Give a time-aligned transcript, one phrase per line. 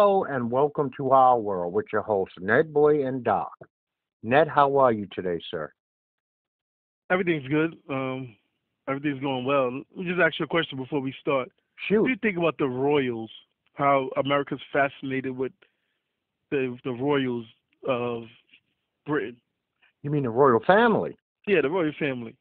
[0.00, 3.52] Hello and welcome to our world with your hosts Ned Boy and Doc.
[4.22, 5.70] Ned, how are you today, sir?
[7.12, 7.76] Everything's good.
[7.90, 8.34] Um,
[8.88, 9.70] everything's going well.
[9.70, 11.50] Let me just ask you a question before we start.
[11.86, 12.00] Shoot.
[12.00, 13.30] What do you think about the royals?
[13.74, 15.52] How America's fascinated with
[16.50, 17.44] the the royals
[17.86, 18.22] of
[19.04, 19.36] Britain?
[20.02, 21.14] You mean the royal family?
[21.46, 22.34] Yeah, the royal family.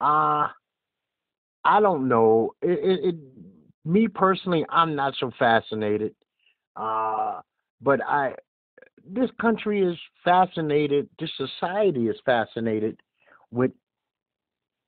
[0.00, 0.48] Uh
[1.66, 2.54] I don't know.
[2.62, 3.14] It, it, it
[3.84, 6.14] me personally, I'm not so fascinated.
[6.76, 7.40] Uh
[7.80, 8.34] but I
[9.06, 13.00] this country is fascinated, this society is fascinated
[13.50, 13.70] with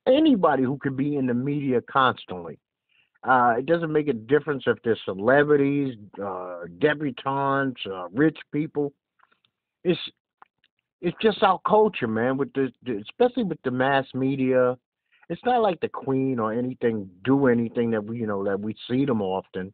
[0.07, 2.59] anybody who could be in the media constantly.
[3.23, 8.93] Uh, it doesn't make a difference if they're celebrities, uh, debutantes, uh, rich people.
[9.85, 10.01] It's
[11.03, 12.37] it's just our culture, man.
[12.37, 14.79] With the, the especially with the mass media,
[15.29, 18.77] it's not like the Queen or anything do anything that we you know that we
[18.89, 19.73] see them often.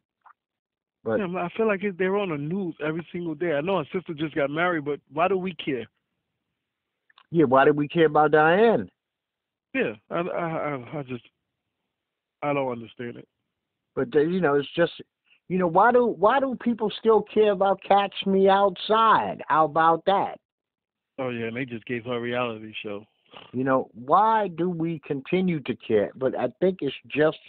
[1.03, 3.53] But yeah, I feel like they're on the news every single day.
[3.53, 5.85] I know her sister just got married, but why do we care?
[7.29, 8.89] Yeah, why do we care about Diane?
[9.73, 11.23] Yeah, I I I just
[12.41, 13.27] I don't understand it.
[13.95, 14.93] But uh, you know, it's just
[15.49, 19.41] you know why do why do people still care about Cash Me Outside?
[19.47, 20.37] How about that?
[21.19, 23.03] Oh yeah, and they just gave her a reality show.
[23.51, 26.11] You know why do we continue to care?
[26.15, 27.39] But I think it's just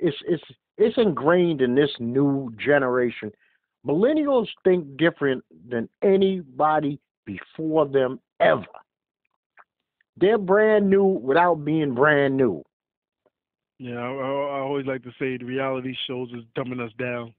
[0.00, 0.42] it's it's
[0.82, 3.30] it's ingrained in this new generation.
[3.86, 8.64] Millennials think different than anybody before them ever.
[10.16, 12.62] They're brand new without being brand new.
[13.78, 17.34] Yeah, I, I always like to say the reality shows is dumbing us down.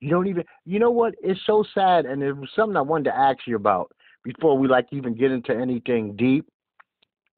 [0.00, 1.14] You don't even, you know what?
[1.22, 3.92] It's so sad, and it was something I wanted to ask you about
[4.24, 6.46] before we like even get into anything deep.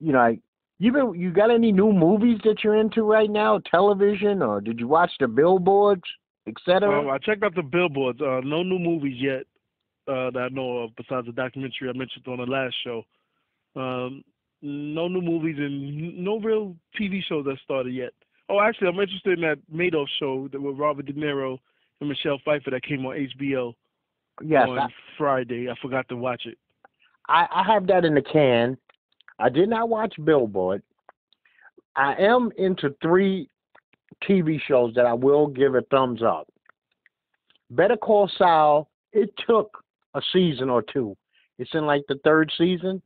[0.00, 0.40] You know, like,
[0.78, 4.78] you been, you got any new movies that you're into right now, television, or did
[4.78, 6.02] you watch the billboards,
[6.46, 7.00] etc.?
[7.00, 8.20] Um, I checked out the billboards.
[8.20, 9.44] Uh, no new movies yet
[10.08, 13.02] uh, that I know of, besides the documentary I mentioned on the last show.
[13.74, 14.22] Um,
[14.62, 18.12] no new movies and no real TV shows that started yet.
[18.48, 21.58] Oh, actually, I'm interested in that Madoff show that with Robert De Niro
[22.00, 23.74] and Michelle Pfeiffer that came on HBO
[24.42, 24.88] yes, on I,
[25.18, 25.68] Friday.
[25.68, 26.58] I forgot to watch it.
[27.28, 28.78] I, I have that in the can.
[29.38, 30.82] I did not watch Billboard.
[31.94, 33.48] I am into three
[34.28, 36.48] TV shows that I will give a thumbs up.
[37.70, 38.88] Better Call Saul.
[39.12, 39.82] It took
[40.14, 41.16] a season or two.
[41.58, 43.02] It's in like the third season.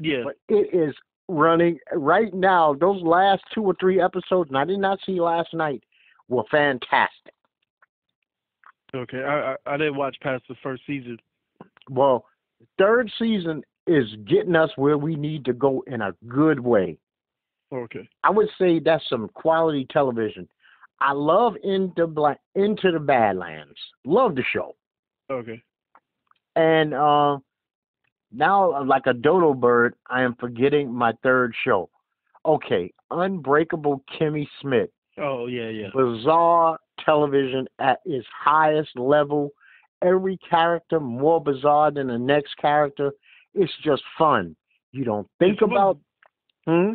[0.00, 0.22] Yeah.
[0.24, 0.94] But it is
[1.28, 2.74] running right now.
[2.74, 5.82] Those last two or three episodes, and I did not see last night,
[6.28, 7.34] were fantastic.
[8.94, 11.18] Okay, I, I I didn't watch past the first season.
[11.90, 12.24] Well,
[12.78, 16.98] third season is getting us where we need to go in a good way.
[17.72, 18.08] Okay.
[18.24, 20.48] I would say that's some quality television.
[21.00, 23.78] I love Into Black Into the Badlands.
[24.04, 24.74] Love the show.
[25.30, 25.62] Okay.
[26.56, 27.38] And uh
[28.32, 31.88] now like a dodo bird, I am forgetting my third show.
[32.44, 34.92] Okay, Unbreakable Kimmy Schmidt.
[35.18, 35.88] Oh yeah, yeah.
[35.94, 39.50] Bizarre television at its highest level.
[40.02, 43.12] Every character more bizarre than the next character.
[43.58, 44.54] It's just fun.
[44.92, 45.98] You don't think about
[46.66, 46.94] hmm?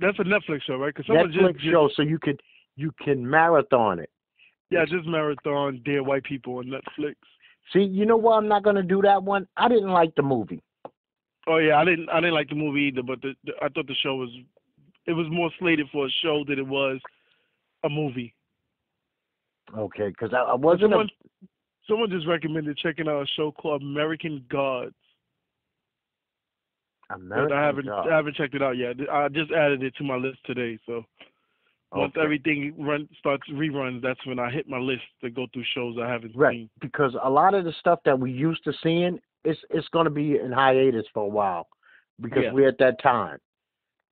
[0.00, 0.94] That's a Netflix show, right?
[0.94, 2.40] Because Netflix just, just show so you could
[2.76, 4.10] you can marathon it.
[4.70, 7.14] yeah, just marathon Dear White People on Netflix.
[7.72, 9.46] See, you know why I'm not gonna do that one?
[9.56, 10.62] I didn't like the movie.
[11.46, 13.86] Oh yeah, I didn't I didn't like the movie either, but the, the, I thought
[13.86, 14.30] the show was
[15.06, 17.00] it was more slated for a show than it was
[17.84, 18.34] a movie.
[19.76, 20.92] Okay, because I, I wasn't.
[20.92, 21.08] Someone,
[21.42, 21.46] A,
[21.88, 24.94] someone just recommended checking out a show called American Gods.
[27.10, 27.88] American I haven't.
[27.88, 28.96] I haven't checked it out yet.
[29.10, 30.78] I just added it to my list today.
[30.86, 31.04] So
[31.92, 32.22] once Okay.
[32.22, 36.06] everything run starts reruns, that's when I hit my list to go through shows I
[36.08, 36.70] haven't Right, seen.
[36.80, 40.10] because a lot of the stuff that we used to seeing, it's it's going to
[40.10, 41.66] be in hiatus for a while,
[42.20, 42.52] because Yeah.
[42.52, 43.38] we're at that time.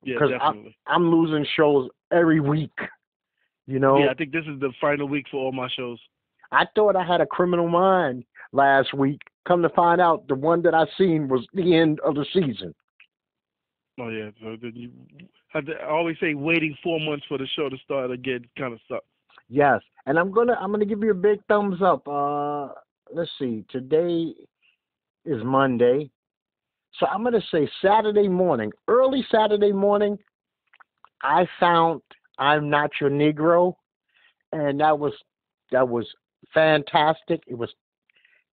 [0.03, 0.77] Yeah, 'Cause I- definitely.
[0.87, 2.79] I'm losing shows every week.
[3.67, 6.01] You know, Yeah, I think this is the final week for all my shows.
[6.53, 9.21] I thought I had a criminal mind last week.
[9.45, 12.73] Come to find out, the one that I seen was the end of the season.
[13.99, 14.91] Oh yeah, so then you
[15.49, 18.75] have to I always say waiting four months for the show to start again kind
[18.75, 19.07] of sucks.
[19.49, 22.07] Yes, and I'm gonna I'm gonna give you a big thumbs up.
[22.07, 22.69] Uh,
[23.13, 24.35] let's see, today
[25.25, 26.11] is Monday,
[26.99, 30.19] so I'm gonna say Saturday morning, early Saturday morning.
[31.23, 32.03] I found
[32.39, 33.77] I'm not your Negro,
[34.53, 35.15] and that was
[35.73, 36.07] that was
[36.53, 37.43] fantastic.
[37.47, 37.73] It was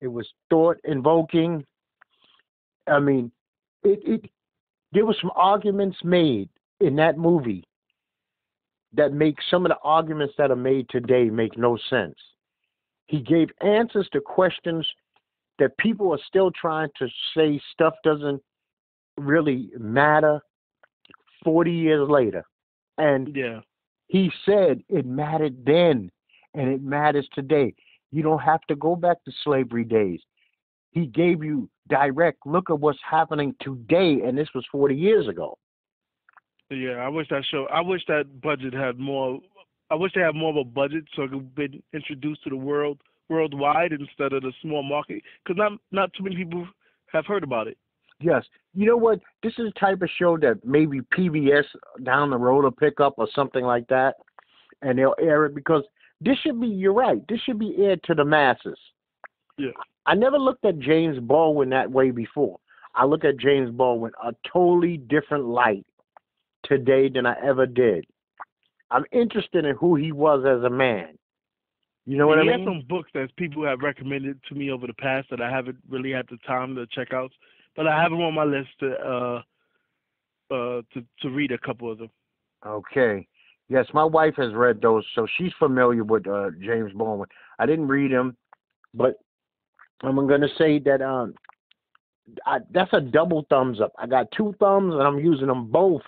[0.01, 1.65] it was thought invoking.
[2.87, 3.31] I mean,
[3.83, 4.29] it it
[4.91, 6.49] there were some arguments made
[6.79, 7.63] in that movie
[8.93, 12.15] that make some of the arguments that are made today make no sense.
[13.05, 14.87] He gave answers to questions
[15.59, 18.41] that people are still trying to say stuff doesn't
[19.17, 20.39] really matter
[21.43, 22.43] 40 years later.
[22.97, 23.61] And Yeah.
[24.07, 26.11] he said it mattered then
[26.53, 27.75] and it matters today.
[28.11, 30.21] You don't have to go back to slavery days.
[30.91, 35.57] He gave you direct look at what's happening today, and this was 40 years ago.
[36.69, 37.65] Yeah, I wish that show.
[37.73, 39.39] I wish that budget had more.
[39.89, 42.55] I wish they had more of a budget so it could be introduced to the
[42.55, 45.23] world worldwide instead of the small market.
[45.43, 46.67] Because not not too many people
[47.07, 47.77] have heard about it.
[48.19, 48.43] Yes.
[48.73, 49.19] You know what?
[49.41, 51.63] This is the type of show that maybe PBS
[52.03, 54.15] down the road will pick up or something like that,
[54.81, 55.83] and they'll air it because
[56.21, 56.67] this should be.
[56.67, 57.21] You're right.
[57.27, 58.77] This should be aired to the masses.
[59.57, 59.71] Yeah.
[60.09, 62.57] I never looked at James Baldwin that way before.
[62.95, 65.85] I look at James Baldwin a totally different light
[66.63, 68.05] today than I ever did.
[68.89, 71.19] I'm interested in who he was as a man.
[72.07, 72.65] You know what he I has mean?
[72.65, 76.11] some books that people have recommended to me over the past that I haven't really
[76.11, 77.31] had the time to check out,
[77.75, 79.41] but I have them on my list to uh
[80.51, 82.09] uh to to read a couple of them.
[82.65, 83.27] Okay.
[83.67, 87.29] Yes, my wife has read those, so she's familiar with uh, James Baldwin.
[87.59, 88.35] I didn't read him,
[88.95, 89.19] but
[90.03, 91.33] I'm going to say that um,
[92.45, 93.91] I, that's a double thumbs up.
[93.97, 96.01] I got two thumbs, and I'm using them both.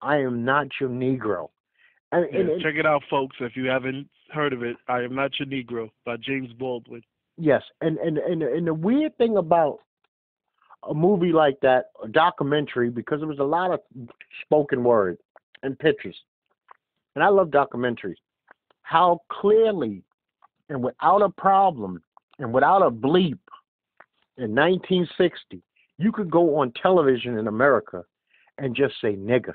[0.00, 1.48] I am not your Negro.
[2.12, 3.36] And, Yeah, and- and- check it out, folks.
[3.40, 7.02] If you haven't heard of it, I am not your Negro by James Baldwin.
[7.36, 9.78] yes, and, and and and the weird thing about
[10.88, 13.80] a movie like that, a documentary, because there was a lot of
[14.42, 15.18] spoken word
[15.62, 16.16] and pictures,
[17.14, 18.16] and I love documentaries.
[18.82, 20.02] How clearly
[20.68, 22.02] and without a problem
[22.38, 23.38] and without a bleep
[24.36, 25.62] in 1960,
[25.98, 28.04] you could go on television in America
[28.58, 29.54] and just say nigger,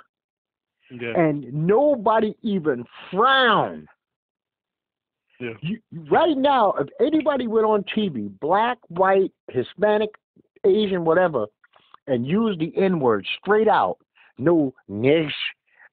[0.91, 1.17] Yeah.
[1.17, 3.87] and nobody even frowned.
[5.39, 5.53] Yeah.
[5.61, 10.11] You, right now, if anybody went on TV, black, white, Hispanic,
[10.63, 11.47] Asian, whatever,
[12.07, 13.97] and used the N word straight out,
[14.37, 15.33] no nish,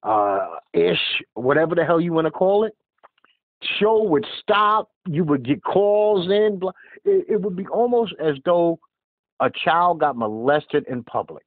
[0.03, 2.75] uh, ish, whatever the hell you want to call it,
[3.79, 4.89] show would stop.
[5.07, 6.61] You would get calls in.
[7.05, 8.79] It, it would be almost as though
[9.39, 11.45] a child got molested in public.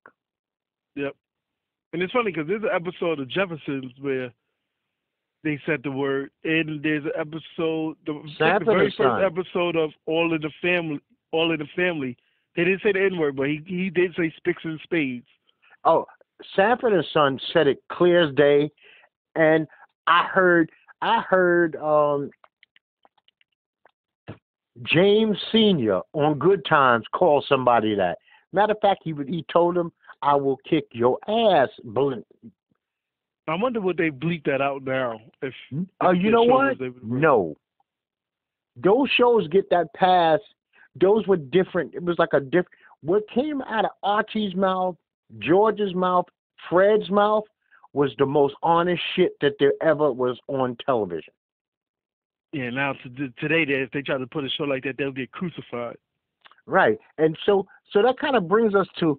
[0.97, 1.15] Yep.
[1.93, 4.33] And it's funny because there's an episode of Jeffersons where
[5.45, 9.23] they said the word, and there's an episode, the, the very first Son.
[9.23, 11.01] episode of All in the Family.
[11.33, 12.17] All in the Family.
[12.57, 15.27] They didn't say the N word, but he he did say sticks and spades.
[15.85, 16.07] Oh,
[16.57, 18.71] Sanford and Son said it clear as day,
[19.37, 19.67] and
[20.07, 20.71] I heard
[21.05, 22.31] I heard um,
[24.85, 28.17] James Senior on Good Times call somebody that.
[28.55, 29.93] Matter of fact, he would he told him,
[30.23, 32.15] "I will kick your ass." Bl-
[33.47, 35.21] I wonder would they bleep that out now?
[35.43, 35.53] If
[36.01, 36.79] Oh, if you know what?
[37.03, 37.55] No.
[38.77, 40.41] Those shows get that pass.
[40.99, 41.95] Those were different.
[41.95, 42.69] It was like a different.
[43.03, 44.97] What came out of Archie's mouth,
[45.39, 46.25] George's mouth,
[46.71, 47.45] Fred's mouth
[47.95, 51.33] was the most honest shit that there ever was on television.
[52.53, 55.11] Yeah, now to, today, they, if they try to put a show like that, they'll
[55.11, 55.97] get crucified.
[56.67, 56.99] Right.
[57.19, 59.19] And so so that kind of brings us to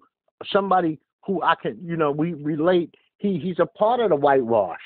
[0.52, 2.94] somebody who I can, you know, we relate.
[3.18, 4.80] He he's a part of the whitewash.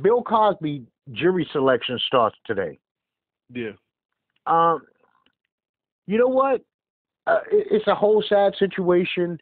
[0.00, 2.78] Bill Cosby jury selection starts today.
[3.52, 3.72] Yeah.
[4.46, 4.82] Um,
[6.06, 6.62] you know what?
[7.26, 9.38] Uh, it, it's a whole sad situation.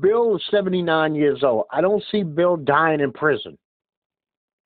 [0.00, 1.64] Bill is 79 years old.
[1.70, 3.58] I don't see Bill dying in prison.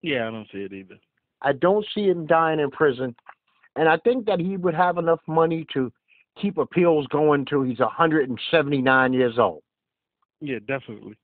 [0.02, 0.96] Yeah, I don't see it either.
[1.42, 3.14] I don't see him dying in prison.
[3.76, 5.92] And I think that he would have enough money to
[6.40, 9.62] keep appeals going till he's 179 years old.
[10.40, 11.16] Yeah, definitely.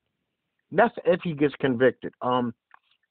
[0.71, 2.13] That's if he gets convicted.
[2.23, 2.55] Um,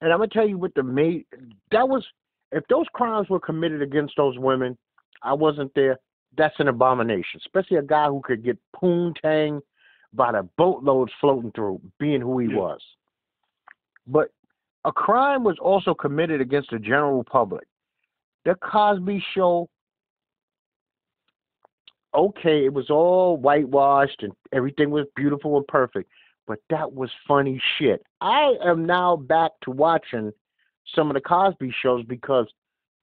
[0.01, 1.25] and I'm gonna tell you what the made
[1.71, 2.05] that was.
[2.51, 4.77] If those crimes were committed against those women,
[5.23, 5.97] I wasn't there.
[6.37, 9.61] That's an abomination, especially a guy who could get poontang
[10.13, 12.57] by the boatloads floating through, being who he Yeah.
[12.57, 12.81] was.
[14.07, 14.31] But
[14.83, 17.67] a crime was also committed against the general public.
[18.43, 19.69] The Cosby Show.
[22.13, 26.11] Okay, it was all whitewashed and everything was beautiful and perfect
[26.51, 28.03] but that was funny shit.
[28.19, 30.33] I am now back to watching
[30.95, 32.45] some of the Cosby shows because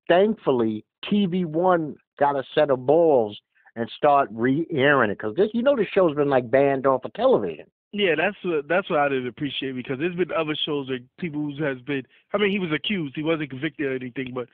[0.06, 3.40] thankfully TV One got a set of balls
[3.78, 7.12] and start re-airing it because this, you know, the show's been like banned off of
[7.12, 7.66] television.
[7.92, 11.40] Yeah, that's what that's what I didn't appreciate because there's been other shows that people
[11.40, 12.02] who has been.
[12.34, 14.48] I mean, he was accused, he wasn't convicted or anything, but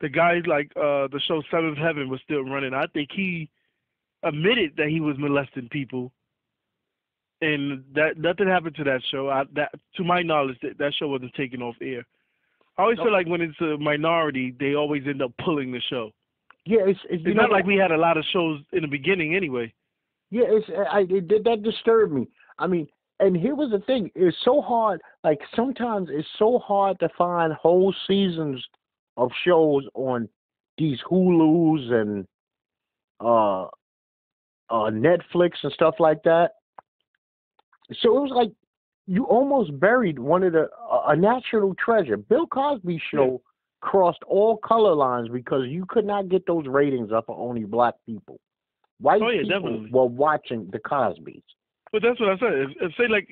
[0.00, 2.74] the guys like uh the show Seventh Heaven was still running.
[2.74, 3.48] I think he
[4.24, 6.10] admitted that he was molesting people,
[7.40, 9.30] and that nothing happened to that show.
[9.30, 12.04] I, that to my knowledge, that that show wasn't taken off air.
[12.76, 16.10] I always feel like when it's a minority, they always end up pulling the show.
[16.66, 19.34] Yeah, it's it's, it's not like we had a lot of shows in the beginning
[19.34, 19.72] anyway.
[20.30, 22.26] Yeah, it's I it, that disturbed me.
[22.58, 22.88] I mean,
[23.20, 25.00] and here was the thing: it's so hard.
[25.22, 28.64] Like sometimes it's so hard to find whole seasons
[29.16, 30.28] of shows on
[30.78, 32.26] these Hulu's and
[33.20, 36.52] uh, uh, Netflix and stuff like that.
[38.00, 38.52] So it was like
[39.06, 40.68] you almost buried one of the
[41.06, 42.16] a national treasure.
[42.16, 43.42] Bill Cosby show.
[43.84, 47.94] Crossed all color lines because you could not get those ratings up for only black
[48.06, 48.40] people.
[48.98, 49.90] White oh, yeah, people definitely.
[49.92, 51.42] were watching the Cosbys.
[51.92, 52.52] But that's what I said.
[52.54, 53.28] If, if say like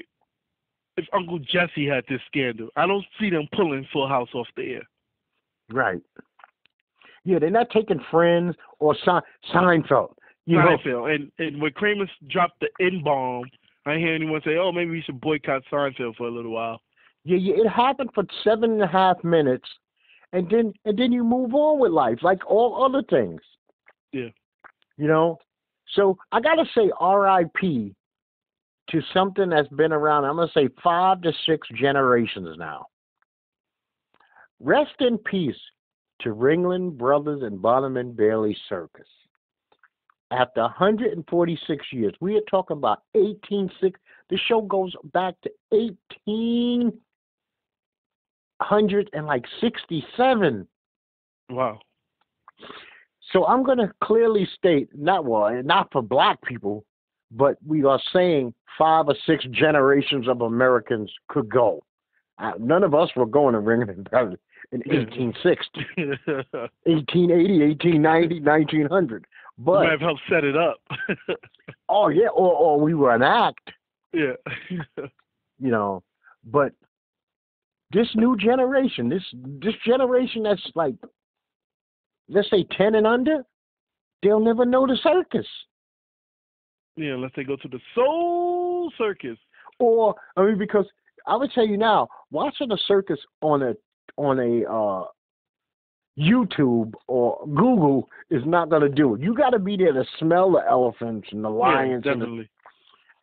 [0.99, 4.75] if Uncle Jesse had this scandal, I don't see them pulling Full House off the
[4.75, 4.83] air.
[5.71, 6.03] Right.
[7.25, 10.15] Yeah, they're not taking Friends or Se- Seinfeld.
[10.45, 10.87] You Seinfeld.
[10.87, 11.07] Know?
[11.07, 13.45] And and when Kramer dropped the N bomb
[13.87, 16.81] I didn't hear anyone say, "Oh, maybe we should boycott Seinfeld for a little while."
[17.25, 19.69] Yeah, yeah, it happened for seven and a half minutes,
[20.33, 23.41] and then and then you move on with life like all other things.
[24.13, 24.29] Yeah.
[24.97, 25.39] You know,
[25.95, 27.95] so I gotta say R.I.P.
[28.91, 30.25] to something that's been around.
[30.25, 32.87] I'm gonna say five to six generations now.
[34.61, 35.57] Rest in peace
[36.21, 39.09] to Ringling Brothers and Barnum and Bailey Circus
[40.31, 42.15] after 146 years.
[42.21, 43.99] We are talking about 186.
[44.31, 45.51] The show goes back to
[48.71, 50.67] 1867.
[51.51, 51.81] Wow.
[53.33, 56.85] So I'm going to clearly state, not well, not for black people,
[57.31, 61.83] but we are saying five or six generations of Americans could go.
[62.39, 64.39] Uh, none of us were going to Ringling Brothers
[64.73, 66.39] in 1860, 1880,
[66.85, 69.27] 1890, 1900.
[69.59, 70.81] But might have helped set it up.
[71.89, 73.71] oh yeah, or or we were an act.
[74.13, 74.33] Yeah.
[74.71, 76.03] you know,
[76.45, 76.73] but
[77.93, 79.23] this new generation, this
[79.61, 80.95] this generation that's like
[82.29, 83.45] let's say ten and under,
[84.23, 85.47] they'll never know the circus.
[86.97, 89.39] Yeah, unless they go to the soul circus.
[89.79, 90.87] Or I mean because
[91.27, 93.75] I would tell you now, watching a circus on a
[94.17, 95.05] on a uh
[96.19, 99.23] YouTube or Google is not going to do it.
[99.23, 102.03] You got to be there to smell the elephants and the lions.
[102.05, 102.51] Yeah, definitely.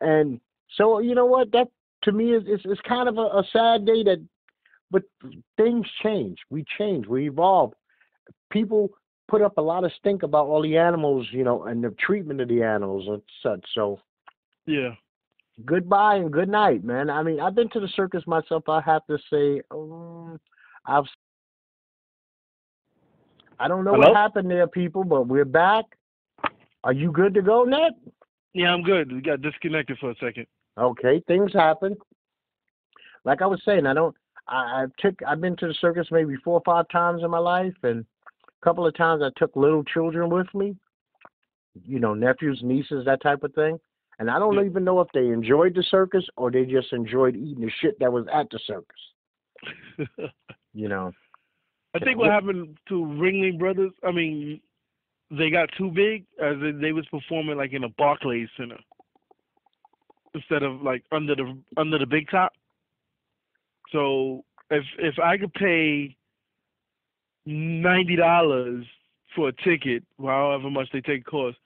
[0.00, 0.40] the, and
[0.76, 1.52] so you know what?
[1.52, 1.68] That
[2.02, 4.02] to me is is, is kind of a, a sad day.
[4.02, 4.20] That,
[4.90, 5.02] but
[5.56, 6.38] things change.
[6.50, 7.06] We change.
[7.06, 7.72] We evolve.
[8.50, 8.90] People
[9.28, 12.40] put up a lot of stink about all the animals, you know, and the treatment
[12.40, 13.64] of the animals and such.
[13.74, 14.00] So,
[14.66, 14.90] yeah.
[15.64, 17.10] Goodbye and good night, man.
[17.10, 18.68] I mean, I've been to the circus myself.
[18.68, 20.40] I have to say, um,
[20.86, 21.04] I've
[23.60, 24.08] I don't know Hello?
[24.08, 25.84] what happened there, people, but we're back.
[26.82, 27.92] Are you good to go, Ned?
[28.54, 29.12] Yeah, I'm good.
[29.12, 30.46] We got disconnected for a second.
[30.78, 31.94] Okay, things happen.
[33.24, 34.16] Like I was saying, I don't.
[34.50, 35.14] I, I took.
[35.26, 38.04] I've been to the circus maybe four or five times in my life, and
[38.48, 40.76] a couple of times I took little children with me.
[41.86, 43.78] You know, nephews, nieces, that type of thing.
[44.18, 44.64] And I don't Yeah.
[44.64, 48.12] even know if they enjoyed the circus or they just enjoyed eating the shit that
[48.12, 49.00] was at the circus.
[50.72, 51.12] You know.
[51.94, 54.60] I think what happened to Ringling Brothers, I mean,
[55.32, 58.78] they got too big as they was performing like in a Barclays Center
[60.34, 62.52] instead of like under the under the big top.
[63.92, 66.16] So if if I could pay
[67.46, 68.84] ninety dollars
[69.34, 71.56] for a ticket, however much they take cost,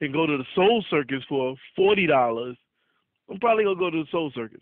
[0.00, 2.56] and go to the Soul Circus for forty dollars,
[3.30, 4.60] I'm probably gonna go to the Soul Circus.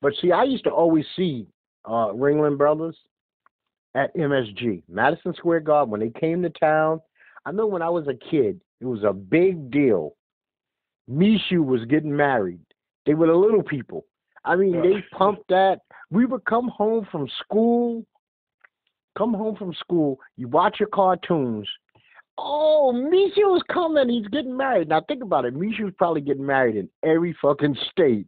[0.00, 1.46] But see, I used to always see
[1.84, 2.96] uh, Ringling Brothers
[3.94, 7.00] at MSG, Madison Square Garden, when they came to town.
[7.46, 10.14] I know when I was a kid, it was a big deal.
[11.08, 12.60] Michu was getting married.
[13.06, 14.06] They were the little people.
[14.44, 15.80] I mean, they pumped that.
[16.10, 18.04] We would come home from school,
[19.16, 21.68] come home from school, you watch your cartoons.
[22.36, 24.08] Oh, Michu's coming.
[24.08, 24.88] He's getting married.
[24.88, 25.54] Now think about it.
[25.54, 28.26] Michu's probably getting married in every fucking state.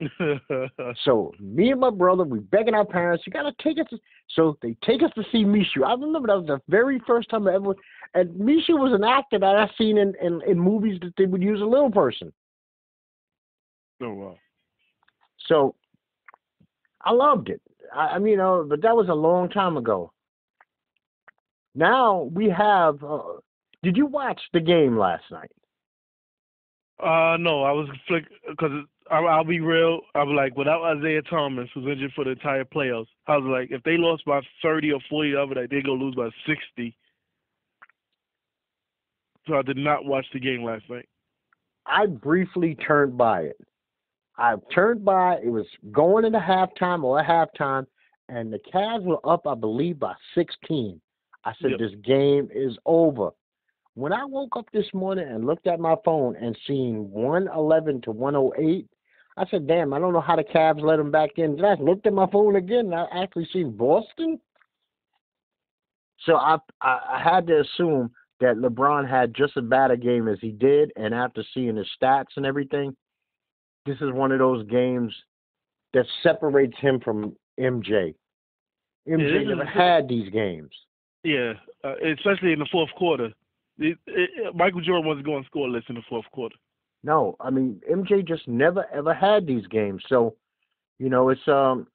[1.04, 3.86] So me and my brother, we begging our parents, you gotta take us.
[3.90, 3.98] To,
[4.30, 5.84] so they take us to see Michu.
[5.84, 7.74] I remember that was the very first time I ever.
[8.14, 11.42] And Michu was an actor that I seen in, in in movies that they would
[11.42, 12.32] use a little person.
[14.02, 14.36] oh wow.
[15.48, 15.74] So
[17.02, 17.60] I loved it.
[17.94, 20.12] I, I mean, know, but that was a long time ago.
[21.74, 23.02] Now we have.
[23.02, 23.40] Uh,
[23.82, 25.50] did you watch the game last night?
[27.00, 28.72] Uh, no, I was flick because
[29.10, 30.00] I'll, I'll be real.
[30.16, 33.70] I was like, without Isaiah Thomas, who's injured for the entire playoffs, I was like,
[33.70, 36.96] if they lost by thirty or forty the other night, they're gonna lose by sixty.
[39.46, 41.08] So I did not watch the game last night.
[41.86, 43.67] I briefly turned by it.
[44.38, 45.36] I turned by.
[45.42, 47.86] It was going into halftime or at halftime,
[48.28, 51.00] and the Cavs were up, I believe, by 16.
[51.44, 51.80] I said, Yep.
[51.80, 53.30] this game is over.
[53.94, 58.12] When I woke up this morning and looked at my phone and seen 111 to
[58.12, 58.86] 108,
[59.36, 61.56] I said, damn, I don't know how the Cavs let them back in.
[61.56, 64.40] Then I looked at my phone again and I actually seen Boston.
[66.26, 70.28] So I, I I had to assume that LeBron had just as bad a game
[70.28, 72.96] as he did, and after seeing his stats and everything,
[73.88, 75.12] this is one of those games
[75.94, 78.14] that separates him from MJ.
[79.08, 80.70] MJ is- never had these games.
[81.24, 83.32] Yeah, uh, especially in the fourth quarter.
[83.78, 86.56] It, it, Michael Jordan wasn't going scoreless in the fourth quarter.
[87.04, 90.02] No, I mean MJ just never ever had these games.
[90.08, 90.34] So,
[90.98, 91.86] you know, it's um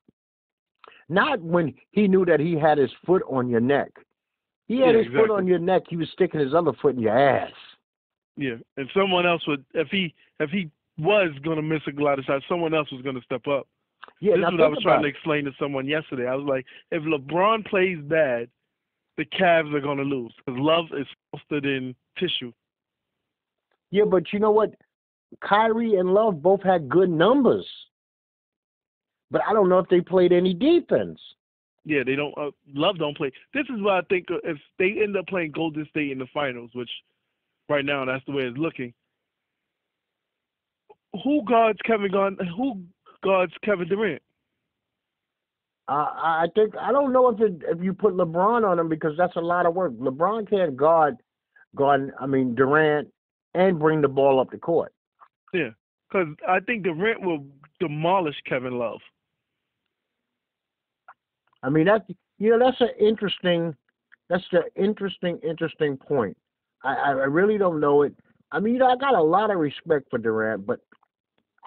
[1.09, 3.91] not when he knew that he had his foot on your neck.
[4.67, 5.83] He had Yeah, his foot on your neck.
[5.89, 7.51] He was sticking his other foot in your ass.
[8.37, 12.19] Yeah, and someone else would if he if he was going to miss a lot
[12.19, 13.67] of shots, someone else was going to step up.
[14.19, 16.27] Yeah, this is what I was trying to explain to someone yesterday.
[16.27, 18.49] I was like, if LeBron plays bad,
[19.17, 22.51] the Cavs are going to lose because love is softer than tissue.
[23.91, 24.73] Yeah, but you know what?
[25.41, 27.67] Kyrie and Love both had good numbers.
[29.31, 31.19] But I don't know if they played any defense.
[31.85, 32.37] Yeah, they don't.
[32.37, 33.31] Uh, love don't play.
[33.53, 34.27] This is what I think.
[34.31, 36.89] uh, If they end up playing Golden State in the finals, which
[37.67, 38.93] right now that's the way it's looking,
[41.23, 42.37] who guards Kevin Garn?
[42.57, 42.81] Who
[43.23, 44.21] guards Kevin Durant?
[45.87, 48.89] Uh, I I think I don't know if it, if you put LeBron on him
[48.89, 49.93] because that's a lot of work.
[49.93, 51.17] LeBron can't guard,
[51.75, 52.11] guard.
[52.19, 53.09] I mean Durant
[53.53, 54.93] and bring the ball up the court.
[55.53, 55.69] Yeah,
[56.09, 57.45] because I think Durant will
[57.79, 59.01] demolish Kevin Love.
[61.61, 62.05] I mean that's
[62.39, 63.75] you know that's an interesting,
[64.29, 66.37] that's the interesting interesting point.
[66.83, 68.15] I I I really don't know it.
[68.53, 70.79] I mean you know I got a lot of respect for Durant, but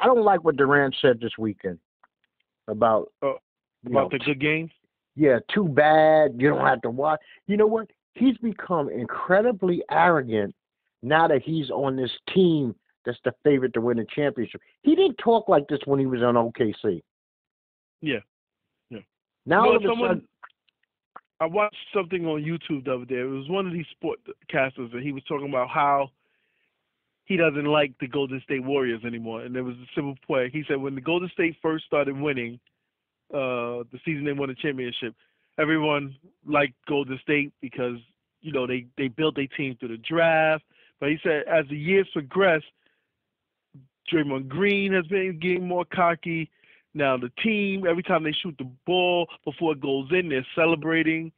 [0.00, 1.78] I don't like what Durant said this weekend
[2.68, 3.37] about oh,
[3.85, 4.70] you About know, the good games.
[5.14, 6.35] yeah, too bad.
[6.38, 7.20] You don't have to watch.
[7.46, 7.88] You know what?
[8.14, 10.54] He's become incredibly arrogant
[11.02, 14.61] now that he's on this team that's the favorite to win the championship.
[14.82, 17.02] He didn't talk like this when he was on OKC.
[18.02, 18.16] Yeah.
[18.90, 18.98] Yeah.
[19.44, 20.28] Now Well, all of a someone- sudden,
[21.38, 23.20] I watched something on YouTube the other day.
[23.20, 26.11] It was one of these sportcasters, and he was talking about how
[27.26, 29.42] he doesn't like the Golden State Warriors anymore.
[29.42, 30.52] And there was a simple point.
[30.52, 32.58] He said when the Golden State first started winning,
[33.34, 35.14] uh, the season they won the championship,
[35.58, 37.96] everyone liked Golden State because
[38.40, 40.64] you know they they built their team through the draft.
[41.00, 42.64] But he said as the years progressed,
[44.12, 46.48] Draymond Green has been getting more cocky.
[46.94, 51.32] Now the team, every time they shoot the ball before it goes in, they're celebrating.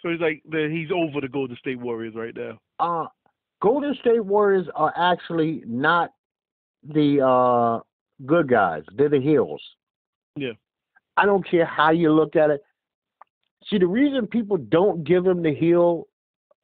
[0.00, 2.58] So he's like, he's over the Golden State Warriors right now.
[2.78, 3.06] uh,
[3.60, 6.12] Golden State Warriors are actually not
[6.82, 7.80] the uh,
[8.24, 8.82] good guys.
[8.94, 9.62] They're the heels.
[10.36, 10.52] Yeah.
[11.16, 12.62] I don't care how you look at it.
[13.68, 16.06] See, the reason people don't give him the heel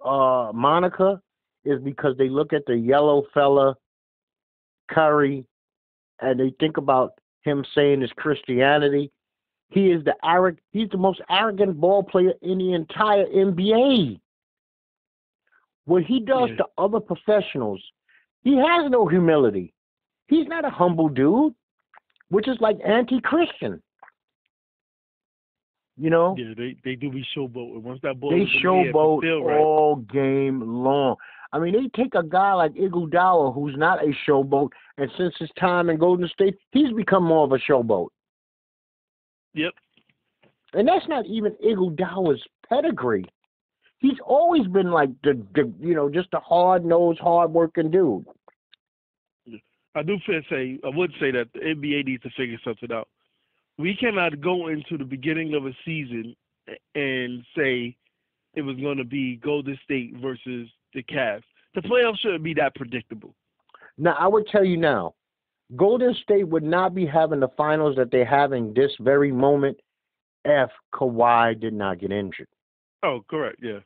[0.04, 1.20] uh, moniker
[1.64, 3.74] is because they look at the yellow fella,
[4.88, 5.44] Curry,
[6.20, 9.10] and they think about him saying his Christianity.
[9.70, 10.62] He is the arrogant.
[10.70, 14.20] He's the most arrogant ball player in the entire NBA.
[15.86, 16.56] What he does Yeah.
[16.56, 17.82] to other professionals,
[18.42, 19.74] he has no humility.
[20.28, 21.54] He's not a humble dude,
[22.28, 23.82] which is like anti-Christian.
[25.96, 27.80] You know, Yeah, they they do be showboat.
[27.80, 29.58] Once that ball they in the air, if it showboat right.
[29.58, 31.16] all game long.
[31.52, 35.50] I mean, they take a guy like Iguodala, who's not a showboat, and since his
[35.52, 38.08] time in Golden State, he's become more of a showboat.
[39.52, 39.72] Yep.
[40.72, 43.24] And that's not even Iguodala's pedigree.
[44.04, 48.26] He's always been like the, the you know, just a hard nosed, hard working dude.
[49.94, 53.08] I do say I would say that the NBA needs to figure something out.
[53.78, 56.36] We cannot go into the beginning of a season
[56.94, 57.96] and say
[58.54, 61.44] it was going to be Golden State versus the Cavs.
[61.74, 63.34] The playoffs shouldn't be that predictable.
[63.96, 65.14] Now, I would tell you now,
[65.76, 69.78] Golden State would not be having the finals that they're having this very moment
[70.44, 72.48] if Kawhi did not get injured.
[73.02, 73.60] Oh, correct.
[73.62, 73.78] Yeah.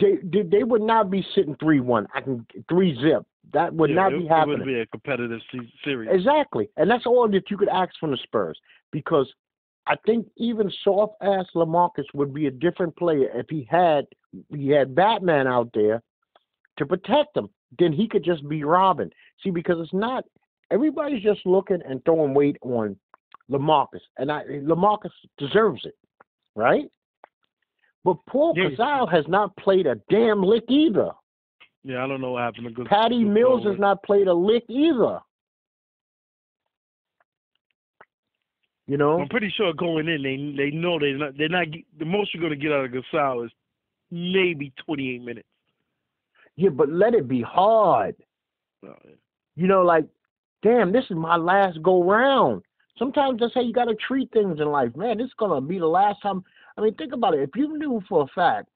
[0.00, 2.06] They they, they would not be sitting three one.
[2.14, 3.24] I can three zip.
[3.52, 4.56] That would Yeah, not it, be happening.
[4.56, 5.40] It would be a competitive
[5.84, 6.10] series.
[6.12, 6.68] Exactly.
[6.76, 8.58] And that's all that you could ask from the Spurs.
[8.90, 9.32] Because
[9.86, 14.06] I think even soft ass Lamarcus would be a different player if he had
[14.54, 16.02] he had Batman out there
[16.78, 17.48] to protect him.
[17.78, 19.10] Then he could just be Robin.
[19.42, 20.24] See, because it's not
[20.70, 22.96] everybody's just looking and throwing weight on
[23.50, 24.00] Lamarcus.
[24.18, 25.96] And I Lamarcus deserves it,
[26.54, 26.90] right?
[28.04, 28.70] But Paul Yeah.
[28.70, 31.10] Gasol has not played a damn lick either.
[31.84, 32.86] Yeah, I don't know what happened to good.
[32.86, 35.20] Patty good Mills has not played a lick either.
[38.88, 42.04] You know, I'm pretty sure going in, they they know they're not they're not the
[42.04, 43.52] most you're gonna get out of Gasol is
[44.10, 45.48] maybe 28 minutes.
[46.56, 48.14] yeah, but let it be hard.
[48.84, 49.14] Oh, yeah.
[49.54, 50.04] You know, like,
[50.62, 52.62] damn, this is my last go round.
[52.98, 55.16] Sometimes that's how you got to treat things in life, man.
[55.18, 56.44] This is gonna be the last time.
[56.76, 57.40] I mean, think about it.
[57.40, 58.68] If you knew for a fact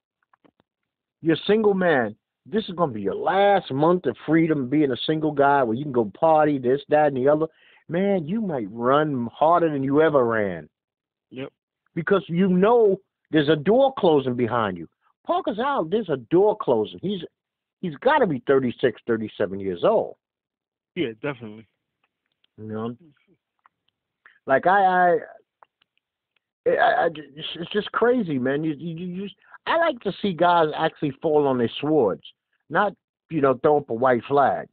[1.22, 4.96] you're a single man, this is gonna be your last month of freedom, being a
[5.06, 7.46] single guy, where you can go party, this, that, and the other.
[7.88, 10.68] Man, you might run harder than you ever ran.
[11.30, 11.52] Yep.
[11.94, 14.88] Because you know there's a door closing behind you.
[15.26, 17.00] Parker's out, there's a door closing.
[17.00, 17.22] He's
[17.80, 20.16] he's got to be 36, 37 years old.
[20.94, 21.66] Yeah, definitely.
[22.56, 22.96] You know,
[24.46, 25.18] like I, I,
[26.66, 28.64] I, I it's, just crazy, man.
[28.64, 32.22] You, you, you just, I like to see guys actually fall on their swords,
[32.70, 32.92] not
[33.30, 34.68] you know throw up a white flag,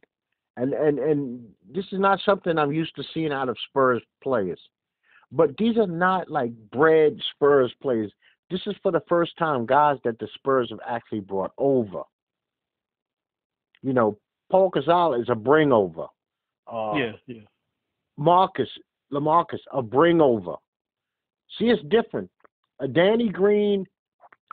[0.57, 4.59] and and and this is not something I'm used to seeing out of Spurs players.
[5.31, 8.11] But these are not like bred Spurs players.
[8.51, 12.03] This is for the first time guys that the Spurs have actually brought over.
[13.81, 14.17] You know,
[14.51, 16.05] Paul Gasol is a bring over.
[16.71, 17.41] Uh, yeah, yeah.
[18.15, 18.69] Marcus,
[19.11, 20.55] Lamarcus, a bring over.
[21.57, 22.29] See, it's different.
[22.79, 23.85] A Danny Green,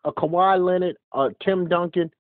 [0.05, 2.11] a Kawhi Leonard, a Tim Duncan,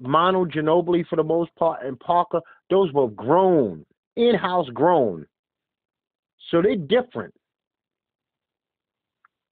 [0.00, 3.84] Manu Ginobili for the most part, and Parker, those were grown,
[4.16, 5.26] in house grown.
[6.50, 7.34] So they're different.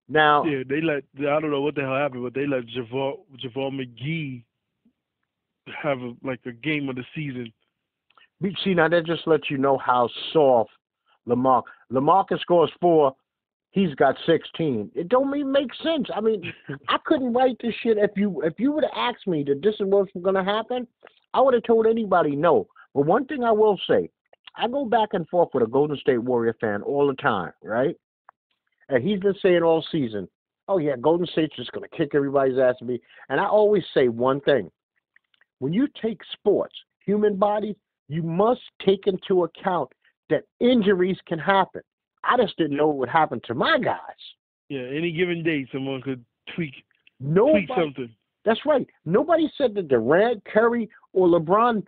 [0.09, 3.18] Now, Yeah, they let I don't know what the hell happened, but they let Javon
[3.42, 4.42] Javon McGee
[5.83, 7.53] have a, like a game of the season.
[8.64, 10.70] see, now that just lets you know how soft
[11.27, 11.62] Lamar.
[11.92, 13.14] Lamarcus scores four,
[13.70, 14.90] he's got 16.
[14.94, 16.09] It don't even make sense.
[16.14, 16.52] I mean,
[16.88, 19.74] I couldn't write this shit if you if you would have asked me that this
[19.74, 20.87] is what's going to happen.
[21.33, 22.66] I would have told anybody no.
[22.94, 24.11] But one thing I will say,
[24.56, 27.94] I go back and forth with a Golden State Warrior fan all the time, right?
[28.88, 30.28] And he's been saying all season,
[30.66, 33.85] "Oh yeah, Golden State's just going to kick everybody's ass." And be, and I always
[33.94, 34.70] say one thing:
[35.61, 37.76] when you take sports, human bodies,
[38.09, 39.90] you must take into account
[40.30, 41.83] that injuries can happen.
[42.24, 43.98] I just didn't know what would happen to my guys.
[44.68, 46.74] Yeah, any given day, someone could tweak
[47.18, 48.11] Nobody, tweak something.
[48.44, 48.87] that's right.
[49.04, 51.85] Nobody said that Durant, Curry, or LeBron,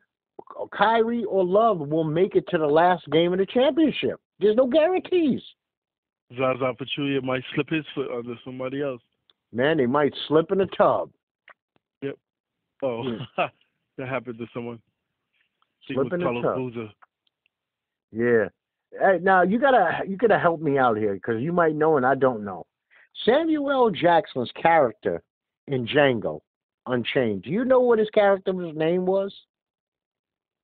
[0.57, 4.21] or Kyrie, or Love will make it to the last game of the championship.
[4.41, 5.43] There's no guarantees.
[6.37, 9.03] Zaza Pachulia might slip his foot under somebody else.
[9.53, 11.11] Man, they might slip in a tub.
[12.01, 12.17] Yep.
[12.83, 13.03] Oh,
[13.39, 13.49] Yeah.
[13.99, 14.81] that happened to someone.
[15.87, 16.57] Slip in a tub.
[16.57, 16.89] Boozer.
[18.11, 18.49] Yeah.
[18.99, 22.05] Hey, now you gotta you gotta help me out here because you might know and
[22.05, 22.67] I don't know.
[23.25, 25.23] Samuel Jackson's character
[25.67, 26.41] in Django
[26.87, 27.43] Unchained.
[27.43, 29.35] Do you know what his character's name was?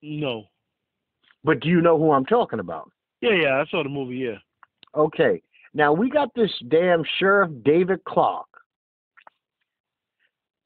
[0.02, 0.44] No.
[1.44, 2.90] But do you know who I'm talking about?
[3.20, 4.16] Yeah, yeah, I saw the movie.
[4.16, 4.38] Yeah.
[4.94, 5.42] Okay.
[5.74, 8.46] Now we got this damn Sheriff David Clarke.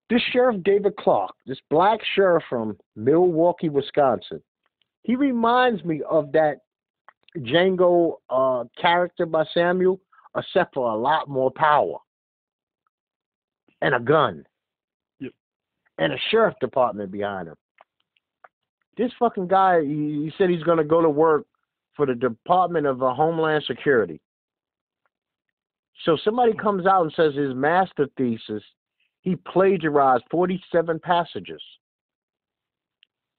[0.09, 4.43] This Sheriff David Clarke, this black sheriff from Milwaukee, Wisconsin,
[5.03, 6.59] he reminds me of that
[7.39, 10.01] Django uh, character by Samuel,
[10.37, 11.99] except for a lot more power
[13.81, 14.45] and a gun
[15.21, 15.33] Yep.
[15.99, 17.57] and a sheriff department behind him.
[18.97, 21.47] This fucking guy, he, said he's going to go to work
[21.97, 24.21] for the Department of uh, Homeland Security.
[26.05, 28.63] So somebody comes out and says his master thesis,
[29.23, 31.63] he plagiarized 47 passages.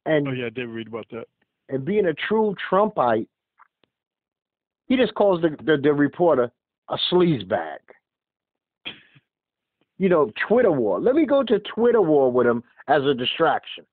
[0.06, 1.26] And Oh yeah, I did read about that.
[1.70, 3.28] and being a true Trumpite,
[4.88, 6.52] he just calls the, the, the reporter
[6.90, 7.78] a sleazebag.
[9.98, 11.00] You know, Twitter war.
[11.00, 13.86] Let me go to Twitter war with him as a distraction.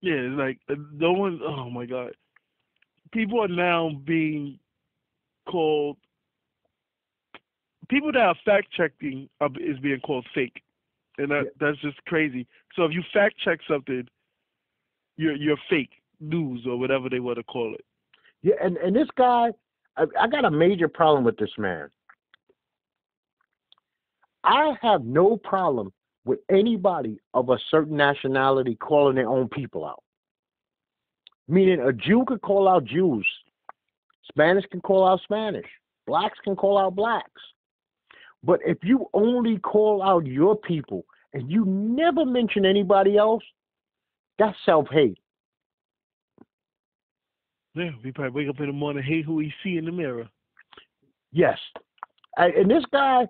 [0.00, 1.40] Yeah, it's like uh, no one.
[1.42, 2.12] Oh my god,
[3.12, 4.58] people are now being
[5.48, 5.96] called.
[7.88, 9.28] People that are fact checking
[9.60, 10.62] is being called fake,
[11.16, 11.50] and that Yeah.
[11.58, 12.46] that's just crazy.
[12.76, 14.06] So if you fact check something,
[15.16, 17.84] you're you're fake news or whatever they want to call it.
[18.42, 19.50] Yeah, and, and this guy,
[19.96, 21.88] I, I got a major problem with this man.
[24.44, 25.92] I have no problem
[26.24, 30.02] with anybody of a certain nationality calling their own people out.
[31.48, 33.26] Meaning a Jew could call out Jews,
[34.30, 35.66] Spanish can call out Spanish,
[36.06, 37.42] blacks can call out blacks.
[38.44, 43.42] But if you only call out your people and you never mention anybody else,
[44.38, 45.18] that's self hate.
[47.78, 50.28] Yeah, we probably wake up in the morning, hate who we see in the mirror.
[51.32, 51.58] Yes.
[52.36, 53.28] I- And this guy,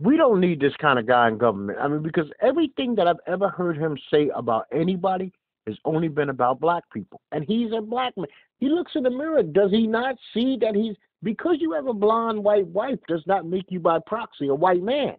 [0.00, 1.78] we don't need this kind of guy in government.
[1.80, 5.32] I mean, because everything that I've ever heard him say about anybody
[5.66, 7.20] has only been about black people.
[7.32, 8.26] And he's a black man.
[8.58, 9.42] He looks in the mirror.
[9.42, 13.46] Does he not see that he's because you have a blonde white wife does not
[13.46, 15.16] make you by proxy a white man.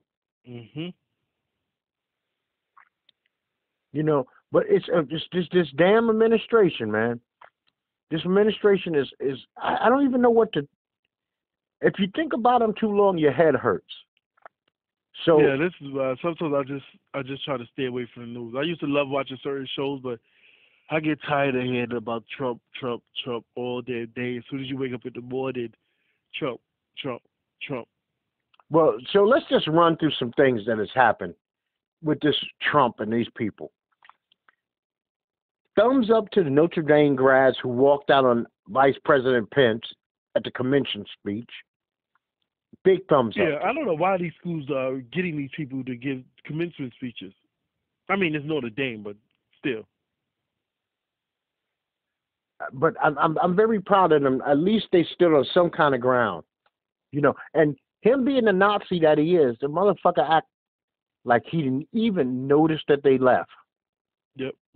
[0.49, 0.87] Mm-hmm.
[3.93, 7.19] You know, but it's uh, just this this damn administration, man.
[8.11, 10.67] This administration is is I, I don't even know what to.
[11.79, 13.85] If you think about them too long, your head hurts.
[15.25, 18.23] So yeah, this is uh, sometimes I just I just try to stay away from
[18.23, 18.55] the news.
[18.57, 20.19] I used to love watching certain shows, but
[20.89, 24.37] I get tired of hearing about Trump, Trump, Trump all day, day.
[24.37, 25.73] As soon as you wake up in the morning,
[26.35, 26.59] Trump,
[26.97, 27.21] Trump,
[27.63, 27.87] Trump.
[28.69, 31.33] Well, so let's just run through some things that has happened
[32.03, 32.35] with this
[32.71, 33.71] Trump and these people.
[35.77, 39.83] Thumbs up to the Notre Dame grads who walked out on Vice President Pence
[40.35, 41.49] at the convention speech.
[42.83, 43.49] Big thumbs yeah, up.
[43.61, 47.33] Yeah, I don't know why these schools are getting these people to give commencement speeches.
[48.09, 49.15] I mean, it's Notre Dame, but
[49.57, 49.83] still.
[52.73, 54.41] But I'm I'm I'm very proud of them.
[54.47, 56.43] At least they stood on some kind of ground,
[57.11, 57.33] you know.
[57.53, 60.47] And him being the Nazi that he is, the motherfucker act
[61.23, 63.49] like he didn't even notice that they left.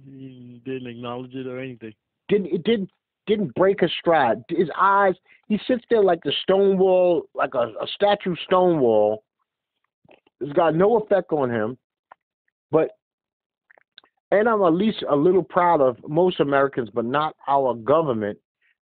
[0.03, 1.93] He didn't acknowledge it or anything.
[2.27, 2.89] Didn't it didn't
[3.27, 4.43] didn't break a stride.
[4.49, 5.15] His eyes,
[5.47, 9.23] he sits there like the stone wall, like a, a statue stone wall.
[10.41, 11.77] It's got no effect on him.
[12.71, 12.91] But
[14.31, 18.37] and I'm at least a little proud of most Americans, but not our government,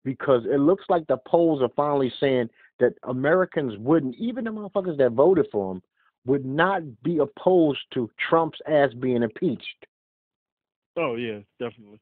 [0.05, 4.97] because it looks like the polls are finally saying that Americans wouldn't, even the motherfuckers
[4.99, 5.83] that voted for him,
[6.27, 9.87] would not be opposed to Trump's ass being impeached.
[11.01, 11.99] Oh yeah, definitely.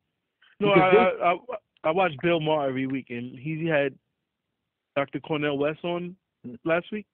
[0.58, 1.36] No, I, I, I
[1.84, 3.94] I watch Bill Maher every week, and he had
[4.96, 5.20] Dr.
[5.20, 6.16] Cornel West on
[6.64, 7.06] last week.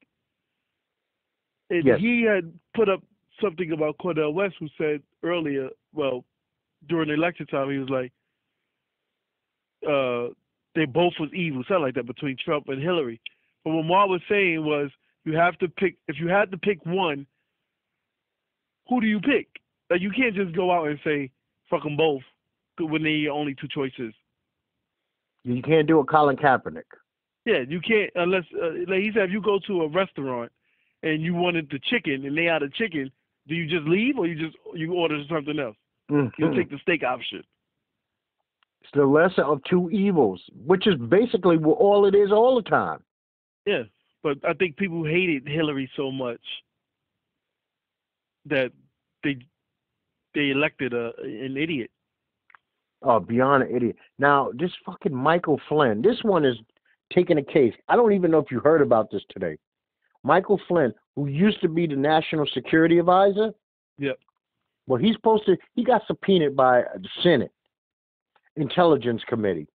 [1.68, 2.00] And yes.
[2.00, 3.02] he had put up
[3.42, 6.24] something about Cornel West, who said earlier, well,
[6.88, 8.12] during the election time, he was like,
[9.86, 10.32] uh,
[10.74, 13.20] they both was evil, something like that, between Trump and Hillary.
[13.62, 14.90] But what Maher was saying was,
[15.24, 15.96] you have to pick.
[16.08, 17.26] If you had to pick one,
[18.88, 19.48] who do you pick?
[19.90, 21.30] Like you can't just go out and say
[21.70, 22.22] fuck them both
[22.78, 24.14] when they only two choices.
[25.44, 26.84] You can't do a Colin Kaepernick.
[27.44, 30.50] Yeah, you can't unless uh, like he said if you go to a restaurant
[31.02, 33.10] and you wanted the chicken and they out a chicken,
[33.46, 35.76] do you just leave or you just you order something else?
[36.10, 36.42] Mm-hmm.
[36.42, 37.42] You take the steak option.
[38.82, 43.02] It's the lesser of two evils, which is basically all it is all the time.
[43.66, 43.84] Yeah,
[44.22, 46.40] but I think people hated Hillary so much
[48.46, 48.72] that
[49.22, 49.38] they
[50.34, 51.90] they elected a an idiot.
[53.02, 53.96] Oh, beyond an idiot.
[54.18, 56.56] Now, this fucking Michael Flynn, this one is
[57.12, 57.74] taking a case.
[57.88, 59.58] I don't even know if you heard about this today.
[60.22, 63.52] Michael Flynn, who used to be the national security advisor.
[63.98, 64.18] Yep.
[64.86, 67.52] Well, he's supposed to, he got subpoenaed by the Senate
[68.56, 69.68] Intelligence Committee.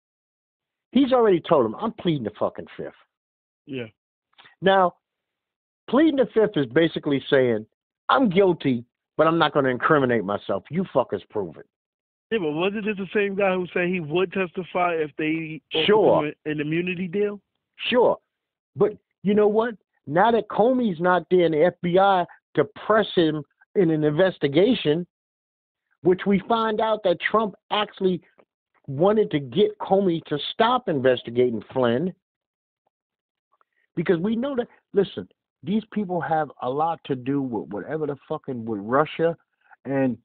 [0.92, 2.94] He's already told him, I'm pleading the fucking fifth.
[3.68, 3.86] Yeah.
[4.62, 4.96] Now,
[5.88, 7.66] pleading the fifth is basically saying,
[8.10, 8.86] I'm guilty,
[9.20, 10.64] but I'm not going to incriminate myself.
[10.72, 11.66] You fuckers prove it.
[12.32, 16.32] Yeah, but wasn't this the same guy who said he would testify if they sure
[16.46, 17.42] an immunity deal?
[17.90, 18.18] Sure,
[18.78, 19.76] but you know what?
[20.08, 23.44] Now that Comey's not there in the FBI to press him
[23.76, 25.06] in an investigation,
[26.04, 28.22] which we find out that Trump actually
[28.88, 32.14] wanted to get Comey to stop investigating Flynn,
[33.98, 34.70] because we know that.
[34.94, 35.28] Listen,
[35.64, 39.36] these people have a lot to do with whatever the fucking with Russia,
[39.86, 40.18] and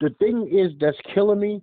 [0.00, 1.62] the thing is that's killing me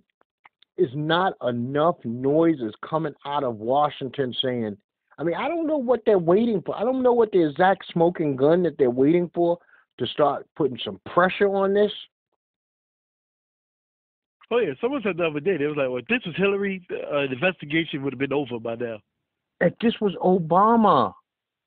[0.77, 4.77] is not enough noise is coming out of Washington saying,
[5.17, 6.75] I mean, I don't know what they're waiting for.
[6.75, 9.57] I don't know what the exact smoking gun that they're waiting for
[9.97, 11.91] to start putting some pressure on this.
[14.51, 16.85] Oh yeah, someone said the other day they was like, "Well, if this was Hillary,
[16.91, 18.99] uh, the investigation would have been over by now."
[19.59, 21.13] If this was Obama,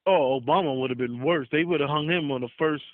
[0.07, 1.49] oh, Obama would have been worse.
[1.53, 2.85] They would have hung him on the first,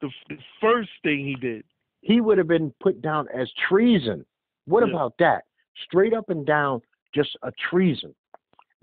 [0.00, 1.64] the, the first thing he did
[2.00, 4.24] he would have been put down as treason.
[4.66, 4.94] What yeah.
[4.94, 5.44] about that?
[5.84, 6.80] Straight up and down,
[7.14, 8.14] just a treason.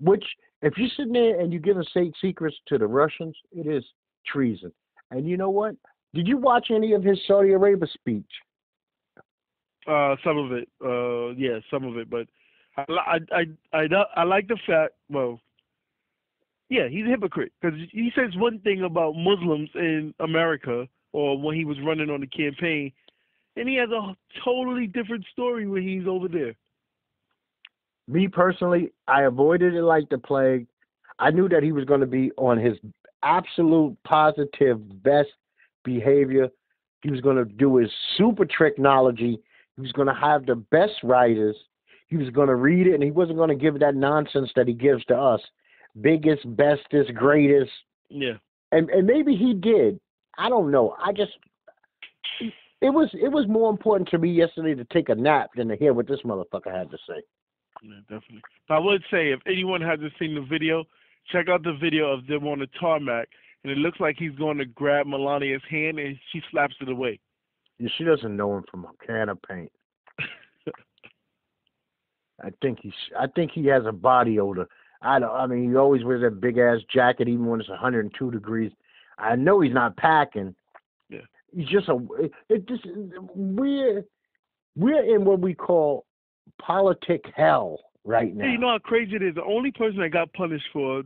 [0.00, 0.24] Which,
[0.62, 3.84] if you're sitting there and you give state secrets to the Russians, it is
[4.26, 4.72] treason.
[5.10, 5.76] And you know what?
[6.14, 8.24] Did you watch any of his Saudi Arabia speech?
[9.86, 10.68] Uh, some of it.
[10.84, 12.10] Uh, yeah, some of it.
[12.10, 12.26] But
[12.76, 14.94] I, I, I, I, I like the fact.
[15.08, 15.40] Well,
[16.68, 21.56] yeah, he's a hypocrite because he says one thing about Muslims in America, or when
[21.56, 22.92] he was running on the campaign,
[23.56, 26.54] and he has a totally different story when he's over there.
[28.08, 30.66] Me personally, I avoided it like the plague.
[31.18, 32.76] I knew that he was going to be on his
[33.22, 35.30] absolute positive best
[35.84, 36.48] behavior.
[37.02, 39.40] He was going to do his super technology
[39.76, 41.56] He was going to have the best writers.
[42.08, 44.68] He was going to read it, and he wasn't going to give that nonsense that
[44.68, 45.40] he gives to us.
[46.00, 47.70] Biggest, bestest, greatest.
[48.08, 48.34] Yeah.
[48.72, 50.00] And and maybe he did.
[50.38, 50.96] I don't know.
[51.02, 51.32] I just
[52.80, 55.76] it was it was more important to me yesterday to take a nap than to
[55.76, 57.22] hear what this motherfucker had to say.
[57.82, 58.42] Yeah, definitely.
[58.68, 60.84] But I would say if anyone hasn't seen the video,
[61.30, 63.28] check out the video of them on the tarmac,
[63.62, 67.18] and it looks like he's going to grab Melania's hand and she slaps it away.
[67.78, 69.72] Yeah, she doesn't know him from a can of paint.
[72.42, 72.92] I think he's.
[73.18, 74.68] I think he has a body odor.
[75.02, 75.30] I don't.
[75.30, 78.72] I mean, he always wears that big ass jacket, even when it's 102 degrees.
[79.18, 80.54] I know he's not packing.
[81.08, 81.20] Yeah.
[81.54, 81.98] He's just a.
[82.18, 82.86] It, it just
[83.34, 84.04] we're
[84.76, 86.06] we're in what we call
[86.60, 88.44] politic hell right now.
[88.44, 89.34] Hey, you know how crazy it is?
[89.34, 91.02] The only person that got punished for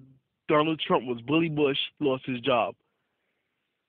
[0.49, 2.75] Donald Trump was Billy Bush, lost his job.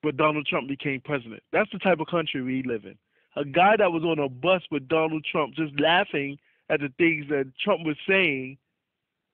[0.03, 1.43] But Donald Trump became president.
[1.51, 2.95] That's the type of country we live in.
[3.35, 6.37] A guy that was on a bus with Donald Trump just laughing
[6.69, 8.57] at the things that Trump was saying,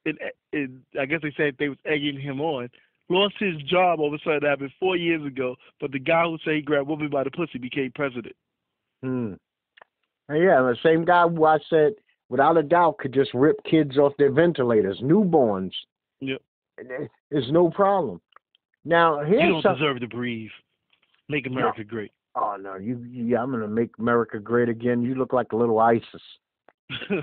[0.08, 0.18] and,
[0.54, 2.70] and I guess they said they was egging him on,
[3.10, 6.56] lost his job over something that happened four years ago, but the guy who said
[6.56, 8.36] he grabbed women by the pussy became president.
[9.04, 9.34] Hmm.
[10.30, 11.94] Yeah, the same guy who I said
[12.30, 15.72] without a doubt could just rip kids off their ventilators, newborns.
[16.20, 16.42] Yep.
[17.32, 18.22] It's no problem.
[18.84, 20.50] Now here's You don't deserve to breathe.
[21.30, 22.12] Make America great.
[22.36, 25.02] Oh no, you yeah, I'm gonna make America great again.
[25.02, 26.04] You look like a little ISIS.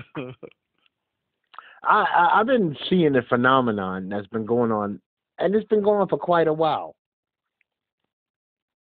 [1.87, 4.99] I, I I've been seeing a phenomenon that's been going on,
[5.39, 6.95] and it's been going on for quite a while.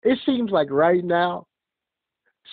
[0.04, 1.48] It seems like right now,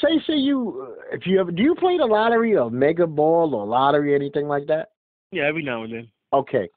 [0.00, 3.54] say say you uh, if you ever do you play the lottery or mega ball
[3.54, 4.90] or lottery anything like that?
[5.32, 6.08] yeah, every now and then.
[6.32, 6.68] Okay,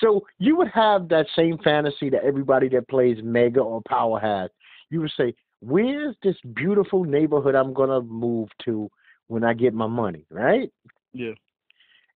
[0.00, 4.50] so you would have that same fantasy that everybody that plays mega or power has.
[4.90, 8.90] You would say, "Where's this beautiful neighborhood I'm gonna move to
[9.26, 10.70] when I get my money?" Right?
[11.12, 11.34] Yeah.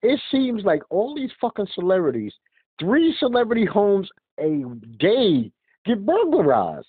[0.04, 2.32] It seems like all these fucking celebrities,
[2.78, 4.62] three celebrity homes a
[4.98, 5.50] day
[5.86, 6.86] get burglarized.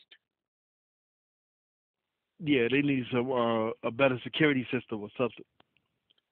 [2.43, 5.45] Yeah, they need some uh, a better security system or something.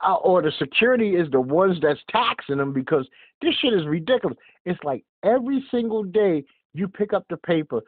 [0.05, 3.07] Uh, or the security is the ones that's taxing them because
[3.41, 4.37] this shit is ridiculous.
[4.65, 6.43] It's like every single day
[6.73, 7.79] you pick up the paper,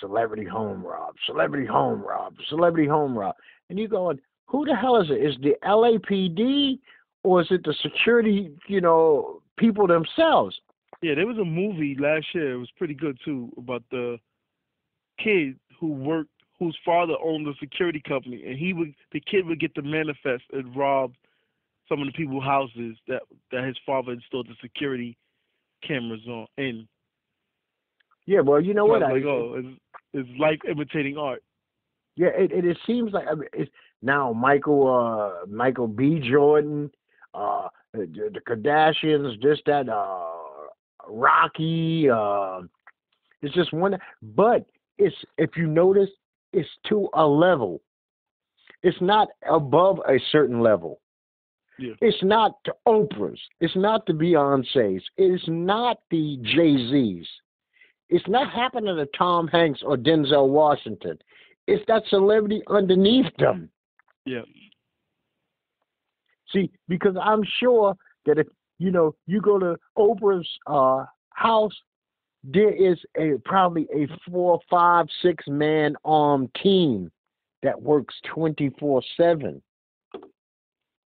[0.00, 3.34] celebrity home rob, celebrity home rob, celebrity home rob,
[3.68, 5.14] and you going, who the hell is it?
[5.14, 6.78] Is the LAPD
[7.22, 10.58] or is it the security, you know, people themselves?
[11.02, 12.54] Yeah, there was a movie last year.
[12.54, 14.18] It was pretty good too about the
[15.22, 19.60] kid who worked, whose father owned a security company, and he would the kid would
[19.60, 21.14] get the manifest and rob
[21.88, 25.16] some of the people's houses that that his father installed the security
[25.86, 26.46] cameras on.
[26.58, 26.86] And
[28.26, 29.02] Yeah, well, you know I what?
[29.02, 29.62] I, like, oh,
[30.12, 31.42] it's, life imitating art.
[32.16, 33.70] Yeah, it, it it seems like I mean, it's
[34.02, 36.20] now Michael uh Michael B.
[36.20, 36.90] Jordan,
[37.34, 40.26] uh the, Kardashians, this that uh
[41.08, 42.60] Rocky, uh
[43.42, 44.66] it's just one but
[44.98, 46.10] it's if you notice
[46.52, 47.80] it's to a level.
[48.82, 51.00] It's not above a certain level.
[51.78, 51.94] Yeah.
[52.00, 53.40] It's not the Oprah's.
[53.60, 55.02] It's not the Beyonce's.
[55.16, 57.26] It's not the Jay Z's.
[58.10, 61.18] It's not happening to Tom Hanks or Denzel Washington.
[61.66, 63.70] It's that celebrity underneath them.
[64.26, 64.42] Yeah.
[66.52, 67.94] See, because I'm sure
[68.26, 68.46] that if
[68.78, 71.72] you know you go to Oprah's uh, house,
[72.42, 77.10] there is a probably a four, five, six man armed team
[77.62, 79.62] that works twenty four seven.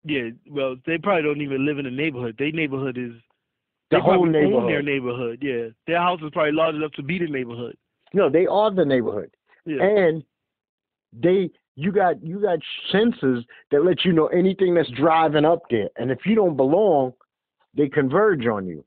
[0.05, 2.37] Yeah, well, they probably don't even live in the neighborhood.
[2.39, 3.13] Their neighborhood is
[3.91, 5.41] The they whole probably own their neighborhood.
[5.43, 5.43] neighborhood.
[5.43, 7.77] Yeah, their house is probably large enough to be the neighborhood.
[8.15, 9.31] No, they are the neighborhood,
[9.67, 10.25] Yeah, and
[11.13, 12.59] they you got you got
[12.93, 17.13] sensors that let you know anything that's driving up there, and if you don't belong,
[17.75, 18.85] they converge on you.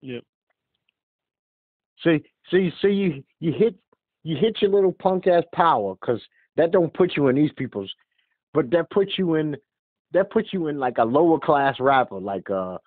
[0.00, 0.20] yeah,
[2.02, 3.74] See, see, see, you you hit
[4.22, 6.20] you hit your little punk ass power because
[6.56, 7.92] that don't put you in these people's,
[8.54, 9.56] but that puts you in
[10.12, 12.78] that puts you in like a lower class rapper like uh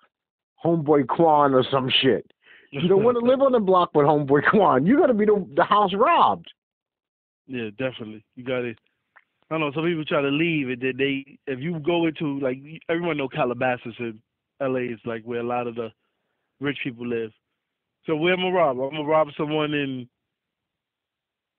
[0.64, 2.30] Homeboy Quan or some shit.
[2.70, 4.86] You don't want to live on the block with Homeboy Quan.
[4.86, 6.50] You got to be the the house robbed.
[7.46, 8.24] Yeah, definitely.
[8.34, 8.78] You got it.
[9.50, 9.72] I don't know.
[9.74, 13.28] Some people try to leave, and then they, if you go into like everyone know
[13.28, 14.20] Calabasas in
[14.60, 14.80] L.A.
[14.80, 15.90] is like where a lot of the
[16.60, 17.30] rich people live.
[18.06, 18.80] So where am I rob?
[18.80, 20.08] I'm gonna rob someone in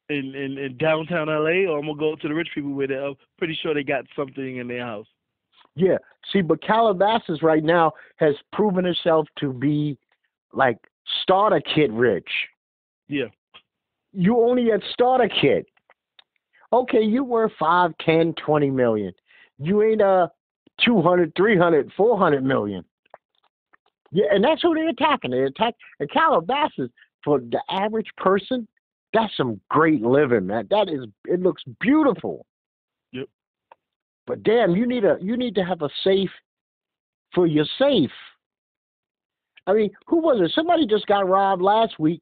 [0.09, 1.67] in in, in downtown L.A.
[1.67, 4.57] or I'm gonna go to the rich people where they're pretty sure they got something
[4.57, 5.07] in their house.
[5.75, 5.97] Yeah.
[6.31, 9.97] See, but Calabasas right now has proven itself to be
[10.53, 10.77] like
[11.21, 12.29] starter kit rich.
[13.07, 13.25] Yeah,
[14.11, 15.67] you only at starter kit.
[16.75, 19.13] Okay, you were five, ten, twenty million.
[19.59, 20.27] You ain't uh
[20.83, 22.83] 200, 300, 400 million.
[24.11, 25.31] Yeah, and that's who they're attacking.
[25.31, 26.89] They attack and Calabasas
[27.23, 28.67] for the average person.
[29.13, 30.67] That's some great living, man.
[30.69, 32.45] That is, it looks beautiful.
[33.13, 33.29] Yep.
[34.27, 36.29] But damn, you need a you need to have a safe
[37.33, 38.11] for your safe.
[39.65, 40.51] I mean, who was it?
[40.53, 42.21] Somebody just got robbed last week,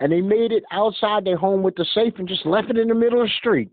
[0.00, 2.88] and they made it outside their home with the safe and just left it in
[2.88, 3.70] the middle of the street.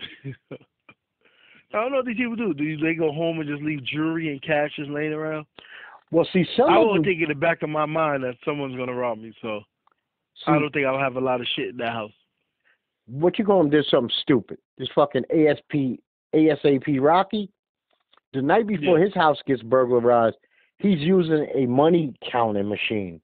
[0.52, 2.54] I don't know what these people do.
[2.54, 5.46] Do they go home and just leave jewelry and cash just laying around?
[6.10, 8.76] Well, see, some I won't them, think in the back of my mind that someone's
[8.76, 9.60] gonna rob me, so
[10.44, 12.12] see, I don't think I'll have a lot of shit in that house.
[13.06, 13.82] what you gonna do?
[13.84, 14.58] something stupid.
[14.78, 15.98] This fucking ASP
[16.34, 17.50] ASAP Rocky.
[18.32, 19.04] The night before Yeah.
[19.06, 20.36] his house gets burglarized,
[20.78, 23.20] he's using a money counting machine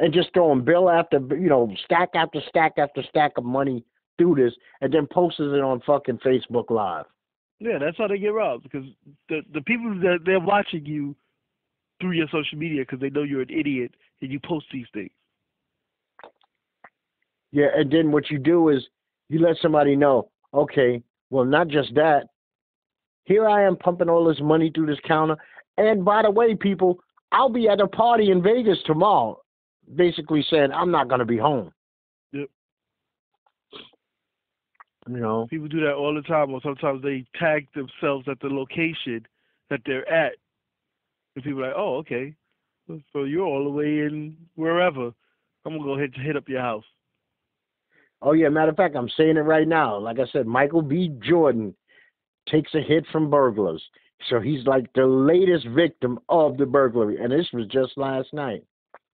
[0.00, 3.82] and just throwing bill after you know stack after stack after stack of money
[4.18, 7.06] through this, and then posts it on fucking Facebook Live.
[7.58, 8.84] Yeah, that's how they get robbed because
[9.28, 11.16] the the people that they're watching you
[12.00, 15.10] through your social media because they know you're an idiot and you post these things.
[17.52, 18.86] Yeah, and then what you do is
[19.28, 22.28] you let somebody know, okay, well, not just that.
[23.24, 25.36] Here I am pumping all this money through this counter.
[25.78, 27.00] And by the way, people,
[27.32, 29.40] I'll be at a party in Vegas tomorrow,
[29.94, 31.72] basically saying I'm not going to be home.
[32.32, 32.48] Yep.
[35.08, 38.48] You know, People do that all the time, or sometimes they tag themselves at the
[38.48, 39.26] location
[39.70, 40.32] that they're at,
[41.34, 42.34] and people are like, "Oh, okay,
[43.12, 45.12] so you're all the way in wherever.
[45.64, 46.84] I'm gonna go hit hit up your house."
[48.22, 49.98] oh yeah, matter of fact, I'm saying it right now.
[49.98, 51.14] Like I said, Michael B.
[51.20, 51.74] Jordan
[52.48, 53.82] takes a hit from burglars.
[54.30, 57.22] So he's like the latest victim of the burglary.
[57.22, 58.64] And this was just last night.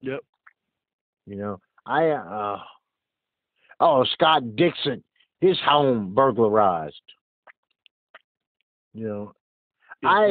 [0.01, 0.21] Yep.
[1.27, 2.59] You know, I uh
[3.81, 5.03] oh Scott Disick,
[5.43, 7.03] his home burglarized.
[8.95, 9.33] You know,
[10.03, 10.27] Yeah, I-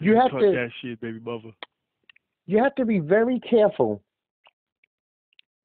[0.00, 1.52] you have to that shit, baby mother.
[2.46, 4.02] you have to be very careful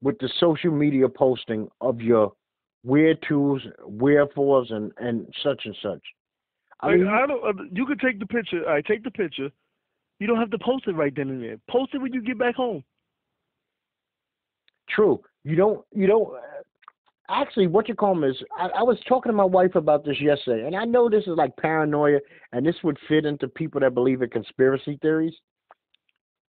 [0.02, 2.34] with the social media posting of your
[2.82, 6.02] where tos, wherefores, and and such and such.
[6.80, 7.44] I Like, mean, I don't.
[7.44, 8.68] Uh, you could take the picture.
[8.68, 9.50] I right, take the picture.
[10.18, 11.58] You don't have to post it right then and there.
[11.70, 12.84] Post it when you get back home.
[14.88, 15.22] True.
[15.44, 15.86] You don't.
[15.92, 16.28] You don't.
[17.28, 18.36] Actually, what you call them is.
[18.58, 21.36] I, I was talking to my wife about this yesterday, and I know this is
[21.36, 22.18] like paranoia,
[22.52, 25.34] and this would fit into people that believe in conspiracy theories.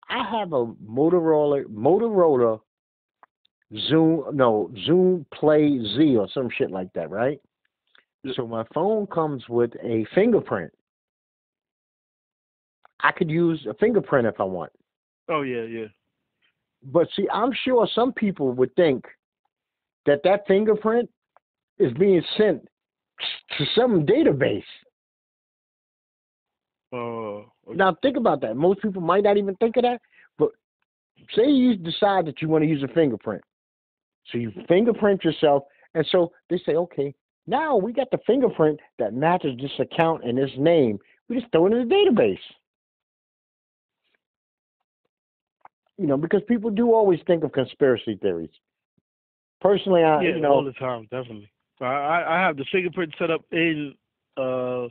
[0.08, 2.60] I have a Motorola Motorola
[3.88, 7.40] Zoom no Zoom Play Z or some shit like that, right?
[8.34, 10.72] So my phone comes with a fingerprint.
[13.02, 14.72] I could use a fingerprint if I want.
[15.28, 15.86] Oh yeah, yeah.
[16.82, 19.04] But see, I'm sure some people would think
[20.06, 21.08] that that fingerprint
[21.78, 22.66] is being sent
[23.58, 24.62] to some database.
[26.92, 27.46] Oh.
[27.68, 27.76] okay.
[27.76, 28.56] Now, think about that.
[28.56, 30.00] Most people might not even think of that.
[30.38, 30.50] But
[31.34, 33.42] say you decide that you want to use a fingerprint.
[34.30, 35.64] So you fingerprint yourself.
[35.94, 37.14] And so they say, okay,
[37.46, 40.98] now we got the fingerprint that matches this account and this name.
[41.28, 42.38] We just throw it in the database.
[45.98, 48.50] You know, because people do always think of conspiracy theories.
[49.60, 51.50] Personally, I, yeah, you know, all the time, definitely.
[51.80, 53.94] I I I have the fingerprint set up in
[54.36, 54.84] uh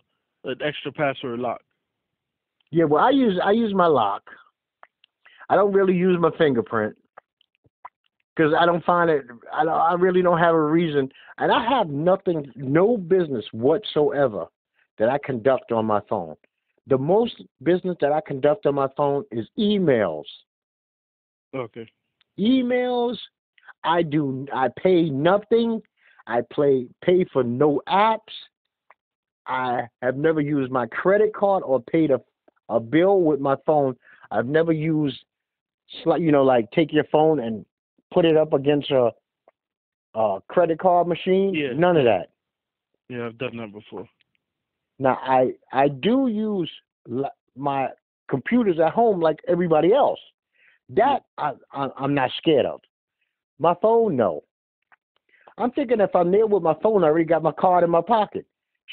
[0.44, 1.62] an extra password lock.
[2.72, 4.24] Yeah, well, I use I use my lock.
[5.50, 6.96] I don't really use my fingerprint
[8.36, 9.26] because I don't find it.
[9.52, 11.10] I don't, I really don't have a reason,
[11.40, 14.46] and I have nothing, no business whatsoever
[14.98, 16.36] that I conduct on my phone.
[16.88, 20.24] The most business that I conduct on my phone is emails.
[21.56, 21.88] Okay.
[22.40, 23.18] Emails.
[23.84, 24.46] I do.
[24.54, 25.82] I pay nothing.
[26.28, 28.20] I play pay for no apps.
[29.48, 32.22] I have never used my credit card or paid a
[32.70, 33.96] a bill with my phone.
[34.32, 35.18] I've never used,
[36.06, 37.66] you know, like take your phone and
[38.14, 39.12] put it up against a,
[40.14, 41.54] a credit card machine.
[41.54, 41.74] Yeah.
[41.74, 42.30] None of that.
[43.10, 44.08] Yeah, I've done that before.
[45.00, 46.70] Now I I do use
[47.58, 47.88] my
[48.30, 50.20] computers at home like everybody else.
[50.90, 52.82] That I, I I'm not scared of.
[53.60, 54.44] My phone, no.
[55.58, 58.02] I'm thinking if I'm there with my phone, I already got my card in my
[58.02, 58.46] pocket.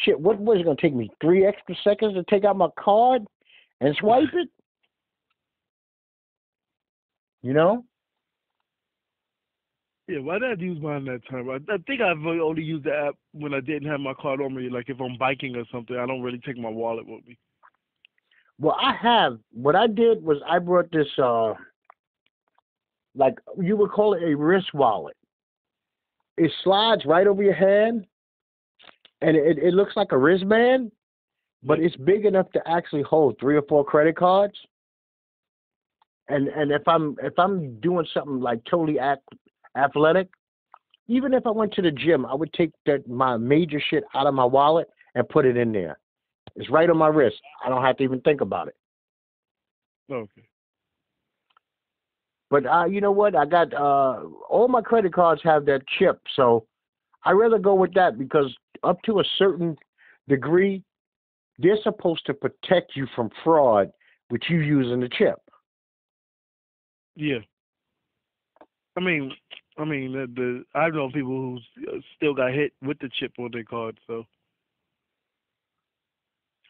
[0.05, 3.25] Shit, what was it gonna take me three extra seconds to take out my card
[3.81, 4.49] and swipe it?
[7.43, 7.85] You know?
[10.09, 11.49] Yeah, why did I use mine that time?
[11.49, 14.55] I, I think I've only used the app when I didn't have my card on
[14.55, 14.69] me.
[14.69, 17.39] Like if I'm biking or something, I don't really take my wallet with me.
[18.59, 19.39] Well, I have.
[19.53, 21.55] What I did was I brought this, uh,
[23.17, 25.17] like you would call it a wrist wallet.
[26.37, 28.07] It slides right over your hand,
[29.23, 30.93] and it, it looks like a wristband.
[31.63, 34.55] but it's big enough to actually hold three or four credit cards.
[36.29, 38.99] And and if I'm if I'm doing something like totally
[39.77, 40.29] athletic,
[41.09, 44.27] even if I went to the gym, I would take that my major shit out
[44.27, 45.99] of my wallet and put it in there.
[46.57, 47.37] It's right on my wrist.
[47.65, 48.77] I don't have to even think about it.
[50.11, 50.43] Okay.
[52.51, 53.35] But uh, you know what?
[53.35, 56.67] I got uh, all my credit cards have that chip, so
[57.25, 59.77] I rather go with that because up to a certain
[60.29, 60.83] degree,
[61.59, 63.91] they're supposed to protect you from fraud
[64.31, 65.41] with you using the chip.
[67.17, 67.39] Yeah.
[68.97, 69.33] I mean,
[69.79, 71.59] I mean, the, the I know people who
[72.17, 74.25] still got hit with the chip on their card, so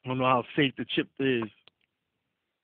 [0.04, 1.44] I don't know how safe the chip is.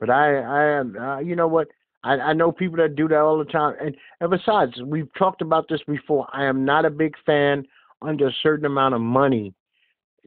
[0.00, 1.68] But I, I am, uh, you know what?
[2.04, 5.42] I, I know people that do that all the time, and, and besides, we've talked
[5.42, 6.26] about this before.
[6.32, 7.64] I am not a big fan
[8.00, 9.54] under a certain amount of money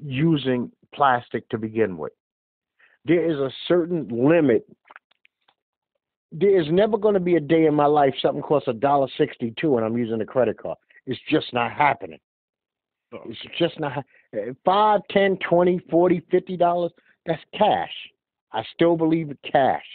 [0.02, 2.14] using plastic to begin with.
[3.06, 4.66] There is a certain limit.
[6.32, 9.08] There is never going to be a day in my life something costs a dollar
[9.18, 10.78] sixty-two and I'm using a credit card.
[11.06, 12.20] It's just not happening.
[13.14, 14.04] Oh, It's just not
[14.66, 16.92] five, ten, twenty, forty, fifty dollars.
[17.26, 17.92] That's cash.
[18.52, 19.86] I still believe in cash.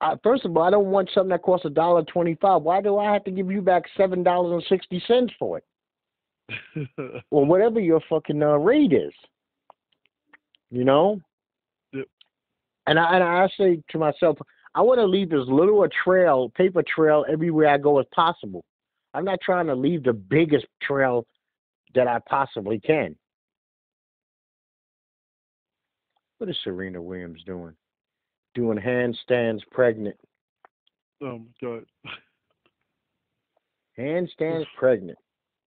[0.00, 2.62] I, first of all, I don't want something that costs a dollar twenty-five.
[2.62, 6.88] Why do I have to give you back seven dollars and sixty cents for it,
[7.30, 9.12] or whatever your fucking uh, rate is?
[10.70, 11.20] You know.
[11.92, 12.06] Yep.
[12.86, 14.38] And I and I say to myself,
[14.74, 18.64] I want to leave as little a trail, paper trail, everywhere I go as possible.
[19.12, 21.26] I'm not trying to leave the biggest trail
[21.94, 23.16] that I possibly can.
[26.38, 27.74] What is Serena Williams doing?
[28.54, 30.16] Doing handstands pregnant.
[31.22, 31.84] oh my god.
[33.98, 35.18] Handstands pregnant.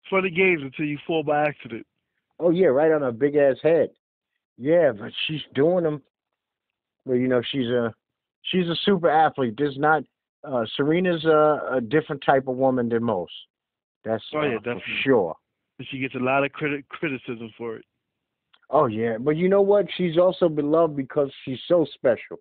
[0.10, 1.86] Funny games until you fall by accident.
[2.40, 3.90] Oh yeah, right on her big ass head.
[4.58, 6.02] Yeah, but she's doing them.
[7.06, 7.94] Well, you know, she's a
[8.44, 9.56] she's a super athlete.
[9.58, 10.04] There's not
[10.44, 13.34] uh Serena's a, a different type of woman than most.
[14.04, 15.36] That's Oh, yeah, uh, for sure.
[15.92, 17.86] She gets a lot of credit criticism for it.
[18.70, 19.86] Oh yeah, but you know what?
[19.96, 22.38] She's also beloved because she's so special.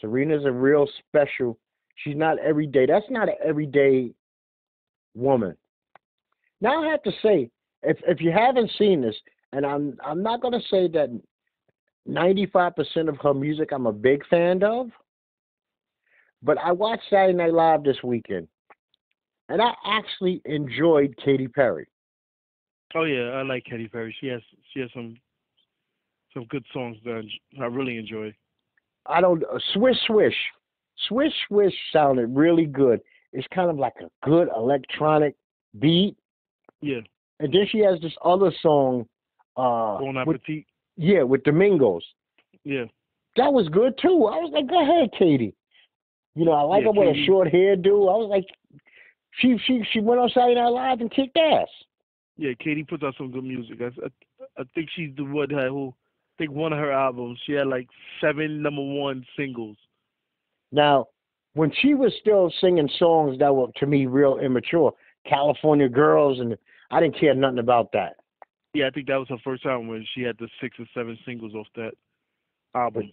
[0.00, 1.58] Serena's a real special.
[1.96, 2.86] She's not everyday.
[2.86, 4.12] That's not an everyday
[5.14, 5.56] woman.
[6.60, 7.50] Now I have to say,
[7.82, 9.14] if if you haven't seen this,
[9.52, 11.10] and I'm I'm not to say that
[12.08, 14.88] 95% of her music I'm a big fan of,
[16.42, 18.48] but I watched Saturday Night Live this weekend,
[19.48, 21.86] and I actually enjoyed Katy Perry.
[22.94, 24.14] Oh yeah, I like Katy Perry.
[24.20, 24.42] She has
[24.72, 25.16] she has some
[26.32, 27.22] some good songs that
[27.60, 28.34] I really enjoy.
[29.06, 30.34] I don't uh, swish swish,
[31.08, 33.00] swish swish sounded really good.
[33.32, 35.34] It's kind of like a good electronic
[35.80, 36.16] beat,
[36.80, 37.00] Yeah,
[37.40, 39.06] and then she has this other song,
[39.56, 40.64] uh, Bon with, Appetit.
[40.96, 42.04] yeah, with Domingos.
[42.64, 42.84] Yeah,
[43.36, 44.26] That was good too.
[44.26, 45.52] I was like, go ahead, Katy.
[46.36, 48.08] You know, I like Yeah, her with a short hair, hairdo.
[48.12, 48.46] I was like,
[49.40, 51.68] she she she went on Saturday Night Live and kicked ass.
[52.36, 52.52] yeah.
[52.58, 53.80] Katy puts out some good music.
[53.80, 55.92] I I, I think she's the one that who
[56.34, 57.88] I think one of her albums she had like
[58.20, 59.76] seven number one singles.
[60.72, 61.06] Now,
[61.54, 64.92] when she was still singing songs that were to me real immature,
[65.28, 66.56] California Girls, and
[66.90, 68.14] I didn't care nothing about that.
[68.74, 71.16] Yeah, I think that was her first album when she had the six or seven
[71.24, 71.92] singles off that
[72.74, 73.12] album.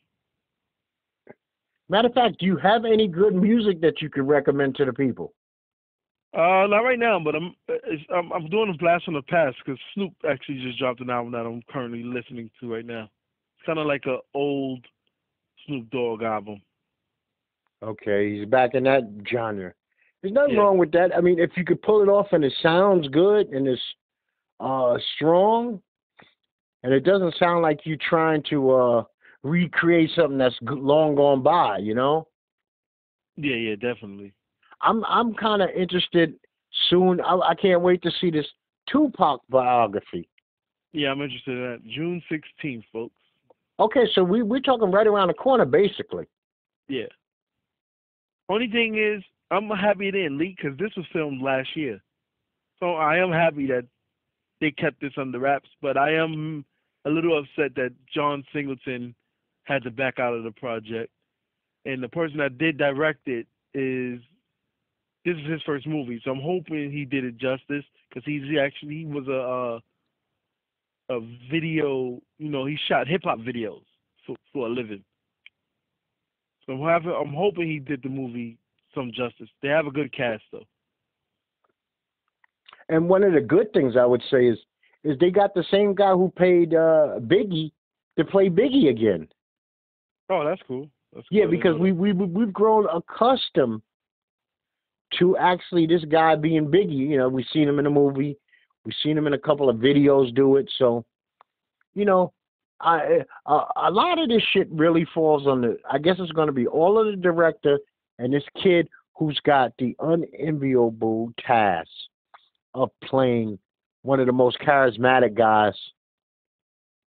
[1.87, 4.93] Matter of fact, do you have any good music that you could recommend to the
[4.93, 5.33] people?
[6.33, 9.57] Uh, not right now, but I'm it's, I'm, I'm doing a blast from the past
[9.65, 13.09] because Snoop actually just dropped an album that I'm currently listening to right now.
[13.57, 14.85] It's kind of like a old
[15.65, 16.61] Snoop Dogg album.
[17.83, 19.73] Okay, he's back in that genre.
[20.21, 20.61] There's nothing Yeah.
[20.61, 21.15] wrong with that.
[21.15, 23.81] I mean, if you could pull it off and it sounds good and it's
[24.59, 25.81] uh, strong,
[26.83, 29.03] and it doesn't sound like you're trying to uh,
[29.43, 32.27] recreate something that's long gone by, you know.
[33.35, 34.33] Yeah, yeah, definitely.
[34.83, 36.35] I'm I'm kind of interested
[36.89, 37.21] soon.
[37.21, 38.47] I, I can't wait to see this
[38.91, 40.27] Tupac biography.
[40.93, 41.87] Yeah, I'm interested in that.
[41.87, 43.15] June 16th, folks.
[43.79, 46.25] Okay, so we we're talking right around the corner, basically.
[46.87, 47.07] Yeah.
[48.49, 52.01] Only thing is, I'm happy it didn't leak because this was filmed last year.
[52.79, 53.85] So I am happy that
[54.59, 56.65] they kept this under wraps, but I am
[57.05, 59.15] a little upset that John Singleton
[59.63, 61.11] had to back out of the project.
[61.85, 64.19] And the person that did direct it is
[65.25, 68.95] this is his first movie, so I'm hoping he did it justice because he's actually
[68.99, 69.79] he was a
[71.13, 71.19] uh, a
[71.51, 73.83] video, you know, he shot hip hop videos
[74.25, 75.03] for for a living.
[76.65, 78.57] So I'm having, I'm hoping he did the movie
[78.95, 79.49] some justice.
[79.61, 80.65] They have a good cast though.
[82.89, 84.57] And one of the good things I would say is
[85.03, 87.71] is they got the same guy who paid uh, Biggie
[88.17, 89.27] to play Biggie again.
[90.29, 90.89] Oh, that's cool.
[91.13, 93.81] That's Yeah, because we we- we've grown accustomed
[95.19, 97.09] to actually this guy being Biggie.
[97.09, 98.37] You know, we've seen him in a movie,
[98.85, 100.71] we've seen him in a couple of videos do it.
[100.77, 101.05] So,
[101.93, 102.33] you know,
[102.79, 105.77] I a, a lot of this shit really falls on the.
[105.89, 107.79] I guess it's going to be all of the director
[108.19, 111.89] and this kid who's got the unenviable task
[112.73, 113.59] of playing
[114.03, 115.73] one of the most charismatic guys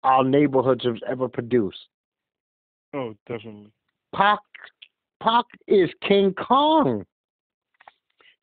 [0.04, 1.80] our neighborhoods have ever produced.
[2.94, 3.72] Oh, definitely.
[4.14, 4.40] Pac
[5.22, 7.06] Pac is King Kong.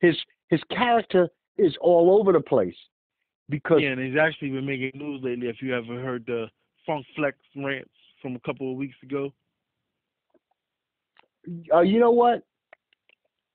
[0.01, 0.15] His
[0.49, 2.75] his character is all over the place
[3.49, 5.47] because Yeah, and he's actually been making news lately.
[5.47, 6.47] If you ever heard the
[6.85, 7.89] Funk Flex rants
[8.21, 9.31] from a couple of weeks ago.
[11.73, 12.43] uh, you know what?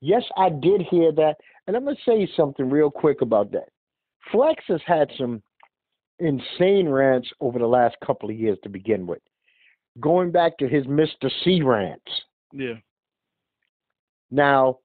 [0.00, 1.36] Yes, I did hear that,
[1.66, 3.68] and I'm gonna say something real quick about that.
[4.30, 5.42] Flex has had some
[6.18, 9.22] insane rants over the last couple of years to begin with.
[10.00, 12.10] Going back to his Mister Cee rants.
[12.52, 12.74] Yeah.
[14.30, 14.78] Now,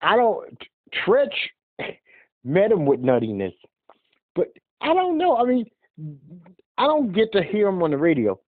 [0.00, 0.58] I don't.
[1.04, 1.34] Tretch
[2.44, 3.54] met him with nuttiness,
[4.34, 4.48] but
[4.80, 5.36] I don't know.
[5.36, 5.66] I mean,
[6.78, 8.38] I don't get to hear him on the radio.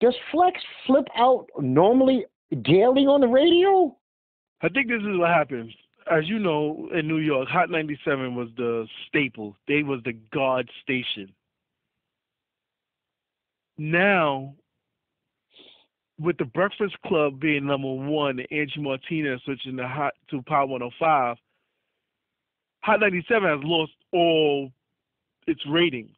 [0.00, 2.26] Does Flex flip out normally
[2.62, 3.96] daily on the radio?
[4.62, 5.72] I think this is what happens.
[6.10, 9.56] As you know, in New York, Hot 97 was the staple.
[9.68, 11.32] They was the god station.
[13.78, 14.54] Now,
[16.20, 21.36] with the Breakfast Club being number one, Angie Martinez switching to Hot to Power 105,
[22.82, 24.70] Hot 97 has lost all
[25.46, 26.10] its ratings.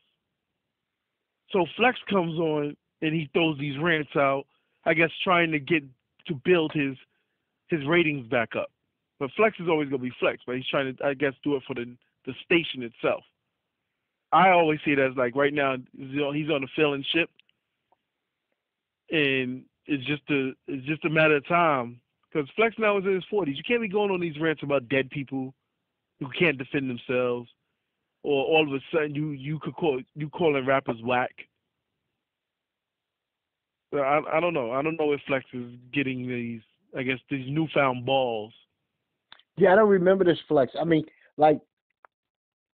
[1.51, 4.45] So Flex comes on and he throws these rants out,
[4.85, 5.83] I guess trying to get
[6.27, 6.97] to build his
[7.69, 8.71] his ratings back up.
[9.19, 11.63] But Flex is always gonna be Flex, but he's trying to I guess do it
[11.67, 11.97] for the
[12.27, 13.23] the station itself.
[14.33, 17.31] I always see it as like right now he's on a filling ship,
[19.11, 22.01] and it's just a it's just a matter of time
[22.33, 23.57] because Flex now is in his forties.
[23.59, 25.55] You can't be going on these rants about dead people
[26.21, 27.51] who can't defend themselves,
[28.23, 31.35] or all of a sudden you you could call you calling rappers whack.
[33.93, 34.73] I I don't know.
[34.73, 36.63] I don't know if Flex is getting these
[36.97, 38.53] I guess these newfound balls.
[39.57, 40.73] Yeah, I don't remember this Flex.
[40.81, 41.05] I mean,
[41.37, 41.61] like,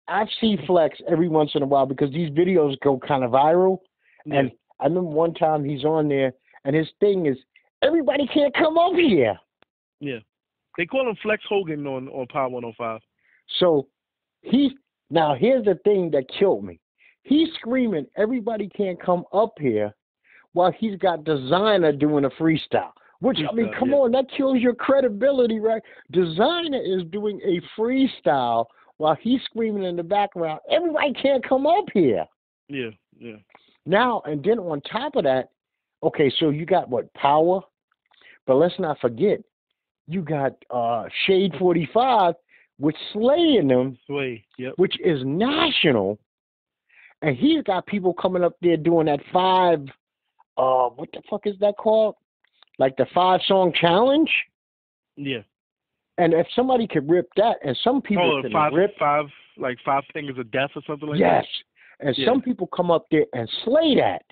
[0.08, 3.80] I see Flex every once in a while because these videos go kind of viral.
[4.26, 6.34] And I remember one time he's on there,
[6.66, 7.38] and his thing is,
[7.82, 9.38] everybody can't come over here.
[10.00, 10.20] yeah,
[10.78, 13.00] they call him Flex Hogan on on Power 105.
[13.60, 13.88] So
[14.42, 14.76] he
[15.10, 16.80] now here's the thing that killed me.
[17.24, 19.94] He's screaming, everybody can't come up here,
[20.54, 22.92] while he's got Desiigner doing a freestyle.
[23.20, 25.82] Which I mean, come on, that kills your credibility, right?
[26.14, 28.66] Desiigner is doing a freestyle
[28.98, 32.26] while he's screaming in the background, everybody can't come up here.
[32.68, 32.90] Yeah,
[33.20, 33.36] yeah,
[33.86, 35.50] Now and then on top of that,
[36.04, 37.62] okay, so you got what power,
[38.48, 39.40] but let's not forget,
[40.08, 42.36] you got uh Shade Forty Five
[42.80, 44.44] with Slay in them, Sway.
[44.58, 44.74] Yep.
[44.78, 46.20] which is national,
[47.22, 49.80] and he's got people coming up there doing that five,
[50.58, 52.16] uh, what the fuck is that called?
[52.78, 54.30] Like the five song challenge.
[55.16, 55.42] Yeah.
[56.18, 59.26] And if somebody could rip that, and some people Oh, can five, rip, five,
[59.58, 61.44] like five fingers of death or something like that?
[61.44, 61.46] yes,
[62.02, 62.26] and Yeah.
[62.28, 64.24] some people come up there and slay that.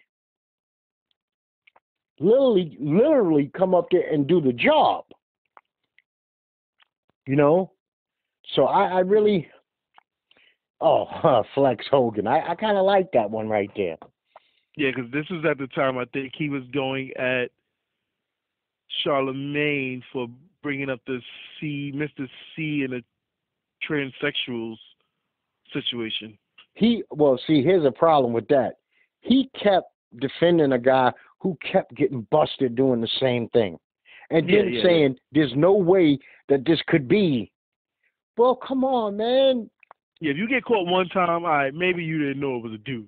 [2.19, 5.05] Literally, literally come up there and do the job.
[7.25, 7.71] You know,
[8.55, 9.47] so I, I really,
[10.81, 13.97] oh, Flex Hogan, I, I kind of like that one right there.
[14.75, 17.51] Yeah, because this was at the time I think he was going at
[19.03, 20.27] Charlemagne for
[20.61, 21.19] bringing up the
[21.59, 23.01] C, Mister Cee, in a
[23.87, 24.77] transsexuals
[25.73, 26.37] situation.
[26.73, 28.77] He well, see, here's a problem with that.
[29.21, 29.87] He kept
[30.19, 33.77] defending a guy who kept getting busted doing the same thing,
[34.31, 34.83] and Yeah, then yeah, yeah.
[34.83, 36.17] saying there's no way
[36.49, 37.51] that this could be.
[38.37, 39.69] Well, come on, man.
[40.19, 42.73] Yeah, if you get caught one time, all right, maybe you didn't know it was
[42.73, 43.07] a dude.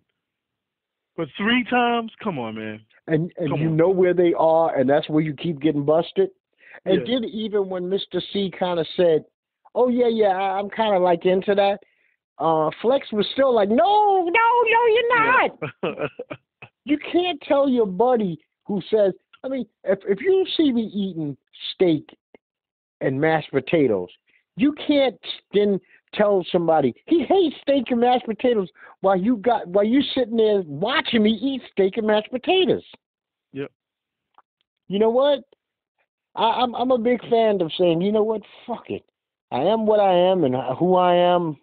[1.17, 2.81] But three times, come on, man.
[3.07, 3.77] And and Come you on.
[3.77, 6.29] know where they are, and that's where you keep getting busted.
[6.85, 7.15] And Yeah.
[7.19, 9.23] then even when Mister Cee kind of said,
[9.75, 11.81] "Oh yeah, yeah, I- I'm kind of like into that,"
[12.39, 16.07] uh, Flex was still like, "No, no, no, you're not." Yeah.
[16.87, 19.13] You can't tell your buddy who says,
[19.43, 21.35] I mean, if if you see me eating
[21.73, 22.15] steak
[23.01, 24.09] and mashed potatoes,
[24.55, 25.19] you can't
[25.53, 25.79] then
[26.13, 28.69] tell somebody he hates steak and mashed potatoes
[29.01, 32.83] while you got while you sitting there watching me eat steak and mashed potatoes.
[33.53, 33.71] Yep.
[34.87, 35.39] You know what?
[36.35, 39.03] I, I'm I'm a big fan of saying, you know what, fuck it.
[39.51, 41.57] I am what I am and who I am,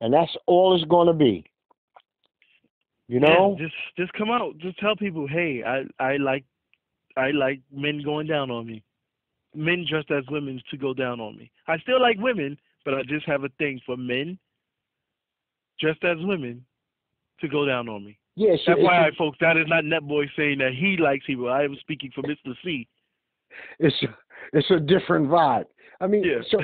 [0.00, 1.44] and that's all it's going to be.
[3.08, 3.56] You know?
[3.58, 4.56] Yeah, just just come out.
[4.58, 6.44] Just tell people, hey, I I like
[7.16, 8.82] I like men going down on me.
[9.54, 11.50] Men dressed as women to go down on me.
[11.66, 14.38] I still like women, but I just have a thing for men
[15.80, 16.64] dressed as women
[17.40, 18.18] to go down on me.
[18.36, 21.50] Yeah, so FYI, folks, that is not Netboy saying that he likes people.
[21.50, 22.86] I am speaking for Mister Cee.
[23.78, 23.96] It's
[24.52, 25.64] it's a different vibe.
[26.00, 26.40] I mean, Yeah.
[26.50, 26.60] so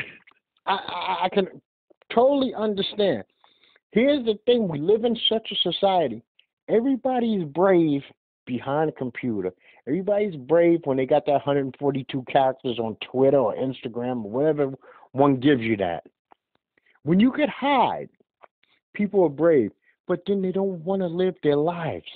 [0.66, 1.48] I, I I can
[2.14, 3.24] totally understand.
[3.90, 6.22] Here's the thing: we live in such a society.
[6.68, 8.02] Everybody's brave
[8.46, 9.52] behind a computer.
[9.86, 14.74] Everybody's brave when they got that 142 characters on Twitter or Instagram or whatever
[15.12, 16.04] one gives you that.
[17.04, 18.08] When you could hide,
[18.94, 19.70] people are brave,
[20.08, 22.06] but then they don't want to live their lives.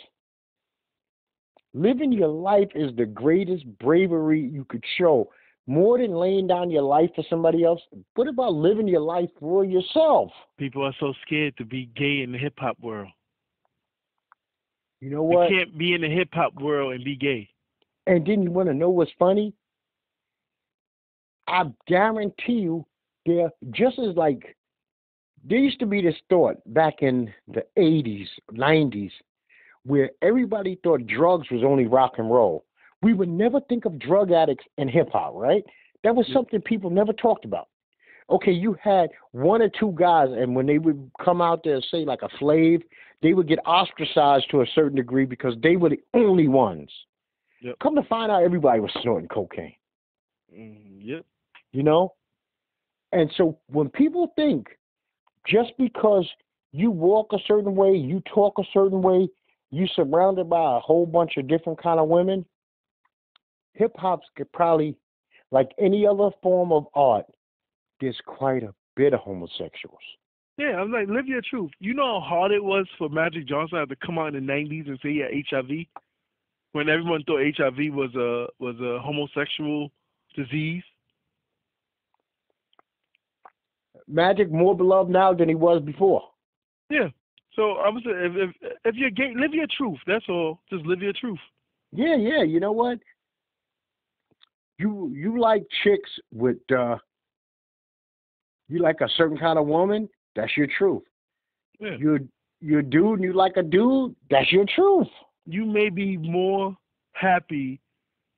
[1.72, 5.30] Living your life is the greatest bravery you could show.
[5.68, 7.80] More than laying down your life for somebody else,
[8.16, 10.32] what about living your life for yourself?
[10.58, 13.08] People are so scared to be gay in the hip hop world.
[15.00, 15.50] You know what?
[15.50, 17.48] You can't be in the hip hop world and be gay.
[18.10, 19.54] And then you want to know what's funny?
[21.46, 22.84] I guarantee you,
[23.24, 24.56] they're just as like
[25.44, 29.12] there used to be this thought back in the 80s, 90s,
[29.84, 32.64] where everybody thought drugs was only rock and roll.
[33.00, 35.62] We would never think of drug addicts in hip hop, right?
[36.02, 37.68] That was something people never talked about.
[38.28, 42.04] Okay, you had one or two guys, and when they would come out there, say
[42.04, 42.82] like a Flav,
[43.22, 46.90] they would get ostracized to a certain degree because they were the only ones.
[47.60, 47.76] Yep.
[47.82, 49.74] Come to find out, everybody was snorting cocaine
[50.54, 51.24] Mm, yep.
[51.72, 52.14] you know?
[53.12, 54.66] And so when people think
[55.46, 56.28] just because
[56.72, 59.28] you walk a certain way, you talk a certain way,
[59.70, 62.44] you're surrounded by a whole bunch of different kind of women,
[63.74, 64.96] hip hop's could probably
[65.50, 67.26] like any other form of art,
[68.00, 69.98] there's quite a bit of homosexuals.
[70.56, 71.70] Yeah, I'm like, live your truth.
[71.80, 74.52] You know how hard it was for Magic Johnson to to come out in the
[74.52, 75.86] '90s and say he had HIV,
[76.72, 79.90] when everyone thought HIV was a was a homosexual
[80.34, 80.82] disease.
[84.06, 86.22] Magic more beloved now than he was before.
[86.88, 87.08] Yeah.
[87.54, 89.98] So I was if if if you're gay, live your truth.
[90.06, 90.60] That's all.
[90.70, 91.38] Just live your truth.
[91.92, 92.42] Yeah, yeah.
[92.42, 92.98] You know what?
[94.78, 96.96] You you like chicks with uh
[98.68, 101.02] you like a certain kind of woman, that's your truth.
[101.80, 101.96] Yeah.
[101.98, 102.20] You're
[102.60, 105.08] you're a dude and you like a dude, that's your truth.
[105.50, 106.76] You may be more
[107.12, 107.80] happy,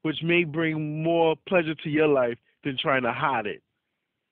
[0.03, 3.63] which may bring more pleasure to your life than trying to hide it.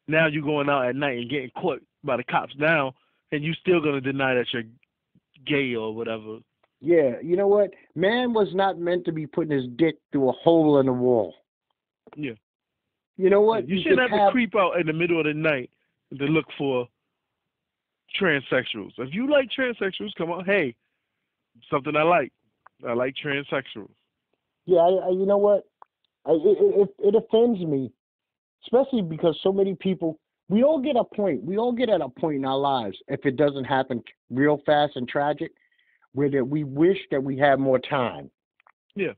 [0.09, 2.95] Now you're going out at night and getting caught by the cops now,
[3.33, 4.65] and you're still gonna deny that you're
[5.47, 6.39] gay or whatever.
[6.81, 7.71] Yeah, you know what?
[7.95, 11.35] Man was not meant to be putting his dick through a hole in the wall.
[12.17, 12.33] Yeah.
[13.19, 13.69] You know what?
[13.69, 15.69] You shouldn't could have to creep out in the middle of the night
[16.19, 16.89] to look for
[18.19, 18.93] transsexuals.
[18.97, 20.47] If you like transsexuals, come on.
[20.47, 20.75] Hey,
[21.71, 22.33] something I like.
[22.87, 23.91] I like transsexuals.
[24.67, 25.65] Yeah, I, I, you know what?
[26.27, 27.93] I, it, it, it offends me,
[28.65, 30.19] especially because so many people.
[30.49, 31.45] We all get a point.
[31.45, 34.97] We all get at a point in our lives if it doesn't happen real fast
[34.97, 35.53] and tragic,
[36.13, 38.31] where that we wish that we had more time.
[38.97, 39.13] Yeah.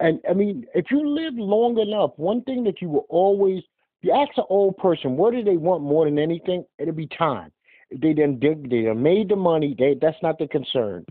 [0.00, 3.62] And I mean, if you live long enough, one thing that you will always
[4.04, 6.64] you ask an old person, what do they want more than anything?
[6.78, 7.50] It'll be time.
[7.90, 9.74] They done dig, they done made the money.
[9.78, 11.04] They that's not the concern.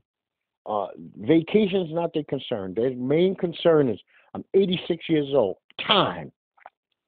[0.66, 0.88] Uh,
[1.18, 2.74] vacation's not their concern.
[2.74, 4.00] Their main concern is
[4.34, 5.58] I'm 86 years old.
[5.86, 6.32] Time.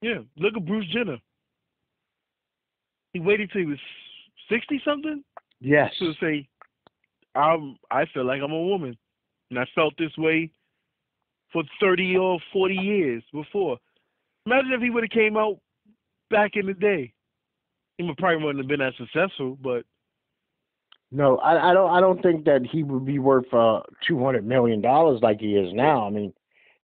[0.02, 0.18] Yeah.
[0.36, 1.16] Look at Bruce Jenner.
[3.12, 3.78] He waited till he was
[4.50, 5.24] sixty something
[5.60, 5.90] Yes.
[5.98, 6.46] to say,
[7.34, 7.78] "I'm.
[7.90, 8.96] I feel like I'm a woman,"
[9.48, 10.50] and I felt this way
[11.50, 13.78] for thirty or forty years before.
[14.44, 15.58] Imagine if he would have came out
[16.28, 17.12] back in the day.
[17.96, 19.86] He probably wouldn't have been as successful, but
[21.12, 21.90] No, I, I don't.
[21.90, 25.72] I don't think that he would be worth uh, 200 million dollars like he is
[25.72, 26.06] now.
[26.06, 26.32] I mean,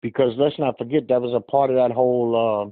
[0.01, 2.35] because let's not forget that was a part of that whole.
[2.65, 2.71] Uh,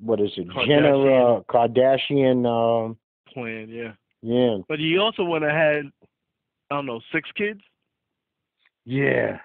[0.00, 0.48] what is it?
[0.66, 2.44] Jenner uh, Kardashian.
[2.46, 2.96] Um,
[3.32, 3.92] plan, yeah.
[4.22, 4.58] yeah.
[4.68, 5.84] But he also would have had,
[6.70, 7.60] I don't know, six kids.
[8.84, 9.38] Yeah.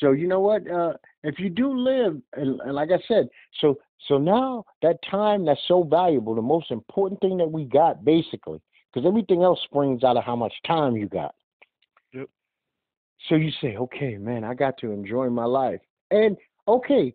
[0.00, 0.68] So you know what?
[0.70, 0.94] Uh,
[1.24, 3.28] if you do live, and, and like I said,
[3.60, 8.04] so so now that time that's so valuable, the most important thing that we got,
[8.04, 8.62] basically,
[8.92, 11.34] because everything else springs out of how much time you got.
[12.12, 12.28] Yep.
[13.28, 15.80] So you say, okay, man, I got to enjoy my life,
[16.10, 16.36] and
[16.66, 17.14] okay,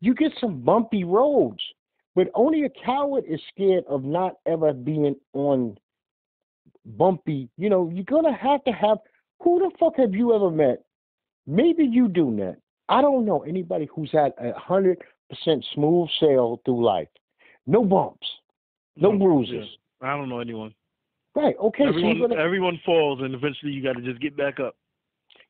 [0.00, 1.62] you get some bumpy roads,
[2.14, 5.76] but only a coward is scared of not ever being on
[6.84, 7.48] bumpy.
[7.56, 8.98] You know, you're gonna have to have.
[9.42, 10.82] Who the fuck have you ever met?
[11.46, 12.56] Maybe you do, Ned.
[12.88, 14.98] I don't know anybody who's had a hundred
[15.28, 17.08] percent smooth sail through life.
[17.66, 18.26] No bumps,
[18.96, 19.66] no bruises.
[20.02, 20.74] I don't know anyone.
[21.34, 21.54] Right.
[21.60, 21.84] Okay.
[21.84, 24.74] everyone, so gonna, everyone falls, and eventually you got to just get back up.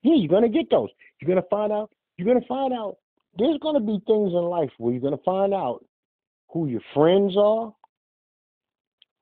[0.03, 0.89] Yeah, you're gonna get those.
[1.21, 1.91] You're gonna find out.
[2.17, 2.97] You're gonna find out.
[3.39, 5.85] There's gonna be things in life where you're gonna find out
[6.49, 7.73] who your friends are,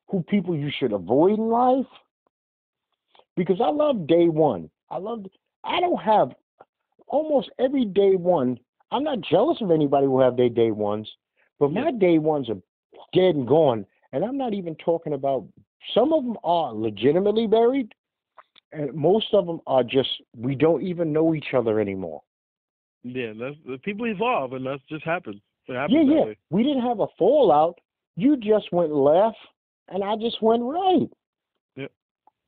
[0.09, 1.87] who people you should avoid in life.
[3.37, 4.71] Because I love day one.
[4.91, 5.27] I love.
[5.65, 6.33] I don't have
[7.09, 8.59] almost every day one.
[8.91, 11.11] I'm not jealous of anybody who have their day ones,
[11.59, 12.61] but my day ones are
[13.13, 13.87] dead and gone.
[14.15, 15.45] And I'm not even talking about.
[15.93, 17.93] Some of them are legitimately buried,
[18.71, 22.23] and most of them are just we don't even know each other anymore.
[23.03, 26.25] Yeah, that's the people evolve, and that's just happens Yeah, yeah.
[26.27, 26.37] way.
[26.51, 27.81] We didn't have a fallout.
[28.15, 29.37] You just went left,
[29.89, 31.11] and I just went right.
[31.75, 31.91] Yep.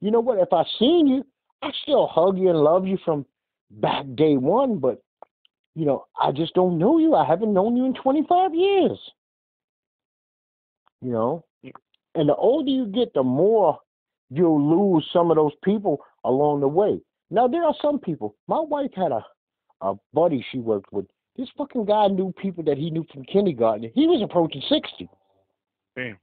[0.00, 0.38] You know what?
[0.38, 1.26] If I seen you,
[1.62, 3.26] I still hug you and love you from
[3.72, 5.02] back day one, but
[5.74, 7.16] you know, I just don't know you.
[7.16, 8.98] I haven't known you in 25 years.
[11.02, 11.44] You know.
[12.16, 13.78] And the older you get, the more
[14.30, 14.60] you'll
[14.94, 17.00] lose some of those people along the way.
[17.30, 18.34] Now, there are some people.
[18.48, 19.24] My wife had a
[19.82, 21.06] a buddy she worked with.
[21.36, 23.90] This fucking guy knew people that he knew from kindergarten.
[23.94, 25.06] He was approaching 60.
[25.94, 26.18] Damn,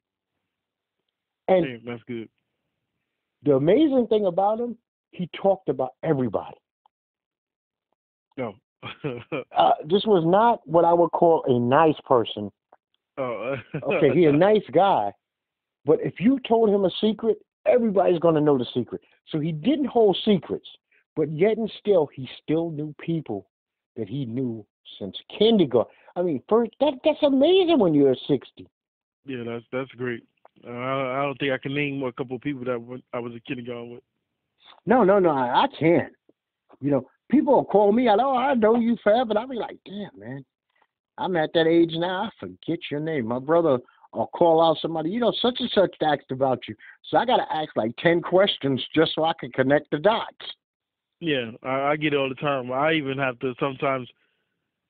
[1.48, 2.28] And damn, that's good.
[3.44, 4.76] the amazing thing about him,
[5.12, 6.58] he talked about everybody.
[8.38, 8.56] No.
[9.56, 12.52] Uh, this was not what I would call a nice person.
[13.20, 15.12] oh, Okay, he a nice guy,
[15.86, 19.02] but if you told him a secret, everybody's going to know the secret.
[19.30, 20.68] So he didn't hold secrets,
[21.16, 23.48] but yet and still, he still knew people
[23.96, 24.66] that he knew
[25.00, 25.92] since kindergarten.
[26.16, 28.68] I mean, first that that's amazing when you're 60.
[29.26, 30.24] Yeah, that's that's great.
[30.66, 33.20] Uh, I, I don't think I can name a couple of people that went, I
[33.20, 34.04] was a kindergarten with.
[34.86, 36.14] No, no, no, I, I can't.
[36.82, 39.32] You know, people will call me out, oh, I know you forever.
[39.32, 40.46] And I'll be like, damn, man,
[41.18, 42.24] I'm at that age now.
[42.24, 43.28] I forget your name.
[43.28, 43.80] My brother
[44.14, 46.76] will call out somebody, you know, such and such asked about you.
[47.10, 50.36] So I got to ask like 10 questions just so I can connect the dots.
[51.20, 52.72] Yeah, I, I get it all the time.
[52.72, 54.08] I even have to sometimes.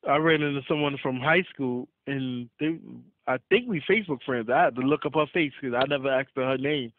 [0.09, 2.77] I ran into someone from high school, and they,
[3.25, 4.49] I think we Facebook friends.
[4.53, 6.91] I had to look up her face because I never asked her her name.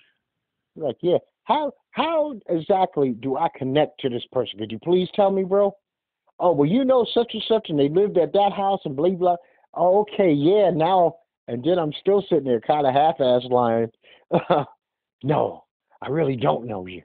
[0.76, 4.58] Like, yeah, how how exactly do I connect to this person?
[4.58, 5.76] Could you please tell me, bro?
[6.38, 9.10] Oh, well, you know such and such, and they lived at that house, and blah
[9.10, 9.36] blah.
[9.74, 11.16] Oh, okay, yeah, now
[11.48, 13.90] and then I'm still sitting there, kind of half-ass lying.
[15.22, 15.64] no,
[16.00, 17.02] I really don't know you.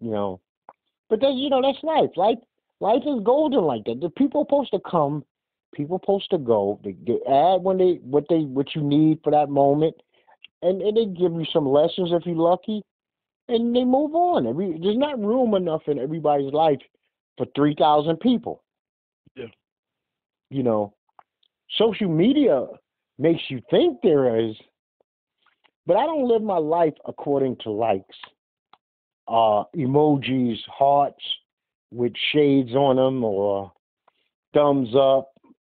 [0.00, 0.40] You know,
[1.08, 2.10] but then you know that's life.
[2.16, 2.38] Life,
[2.80, 4.00] life is golden like that.
[4.00, 5.24] The people supposed to come,
[5.74, 6.80] people supposed to go.
[6.84, 9.94] They, they add when they what they what you need for that moment,
[10.62, 12.82] and, and they give you some lessons if you're lucky,
[13.48, 14.46] and they move on.
[14.46, 16.80] Every, there's not room enough in everybody's life
[17.38, 18.62] for three thousand people.
[19.34, 19.46] Yeah.
[20.50, 20.94] You know,
[21.78, 22.66] social media
[23.18, 24.54] makes you think there is,
[25.86, 28.16] but I don't live my life according to likes,
[29.28, 31.22] uh, emojis, hearts
[31.92, 33.72] with shades on them, or
[34.52, 35.30] thumbs up,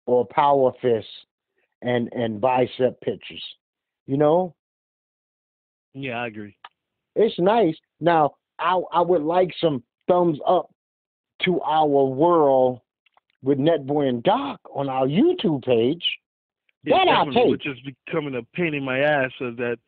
[0.06, 1.10] or power fists,
[1.82, 3.42] and and bicep pictures.
[4.06, 4.54] You know,
[5.94, 6.56] Yeah, I agree.
[7.16, 7.76] it's nice.
[8.00, 10.70] Now, I I would like some thumbs up
[11.42, 12.80] to our world
[13.42, 16.04] with Netboy and Doc on our YouTube page.
[16.86, 17.46] Yeah, That I'll take.
[17.46, 17.76] Which is
[18.06, 19.30] becoming a pain in my ass.
[19.38, 19.78] So that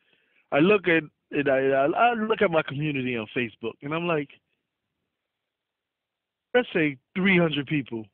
[0.51, 4.07] I look at it, I, I I look at my community on Facebook, and I'm
[4.07, 4.28] like,
[6.55, 8.05] let's say 300 people.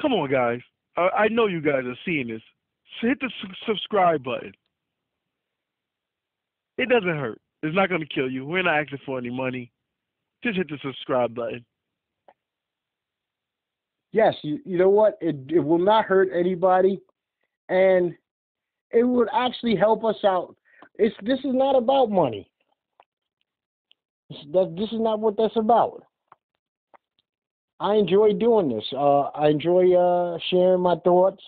[0.00, 0.60] Come on, guys.
[0.96, 2.42] I, I know you guys are seeing this.
[3.00, 4.52] So hit the su- subscribe button.
[6.76, 7.40] It doesn't hurt.
[7.64, 8.46] It's not going to kill you.
[8.46, 9.72] We're not asking for any money.
[10.44, 11.64] Just hit the subscribe button.
[14.12, 15.18] Yes, you, you know what?
[15.20, 17.00] It it will not hurt anybody,
[17.68, 18.14] and
[18.90, 20.56] it would actually help us out.
[20.94, 22.50] It's this is not about money.
[24.30, 26.04] This, that, this is not what that's about.
[27.80, 28.84] I enjoy doing this.
[28.92, 31.42] Uh, I enjoy uh, sharing my thoughts,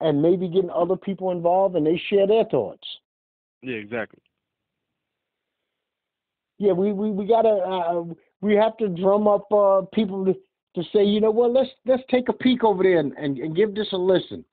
[0.00, 2.86] and maybe getting other people involved, and they share their thoughts.
[3.62, 4.20] Yeah, exactly.
[6.58, 8.04] Yeah, we we we gotta uh,
[8.40, 10.34] we have to drum up uh, people
[10.74, 13.56] to, say, you know what, let's let's take a peek over there and, and, and
[13.56, 14.44] give this a listen.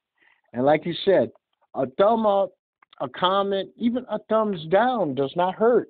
[0.53, 1.31] And like you said,
[1.73, 2.53] a thumb up,
[3.01, 5.89] a comment, even a thumbs down does not hurt.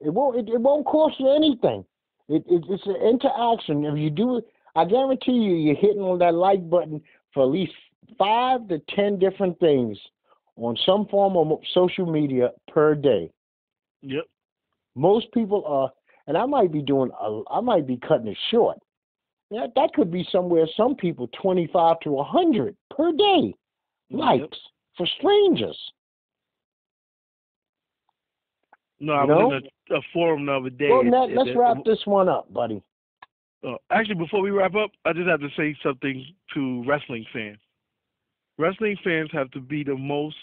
[0.00, 1.84] It won't it, it won't cost you anything.
[2.28, 3.84] It, it it's an interaction.
[3.84, 7.00] If you do it, I guarantee you, you're hitting on that like button
[7.32, 7.72] for at least
[8.18, 9.98] five to ten different things
[10.56, 13.30] on some form of social media per day
[14.02, 14.24] Yep.
[14.94, 15.90] most people are
[16.26, 18.78] and i might be doing a, i might be cutting it short
[19.50, 23.54] that, that could be somewhere some people 25 to 100 per day
[24.10, 24.50] likes Yep.
[24.96, 25.78] for strangers
[29.02, 30.88] No, I was in a, a, forum the other day.
[30.88, 32.80] Well, let's wrap this one up, buddy.
[33.66, 37.58] Uh, actually, before we wrap up, I just have to say something to wrestling fans.
[38.58, 40.36] Wrestling fans have to be the most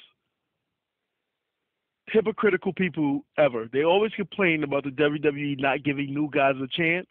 [2.12, 3.70] hypocritical people ever.
[3.72, 7.08] They always complain about the WWE not giving new guys a chance.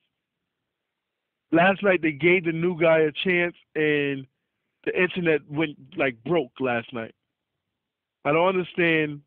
[1.52, 4.26] Last night they gave the new guy a chance, and
[4.84, 7.14] the internet went like broke last night.
[8.24, 9.22] I don't understand.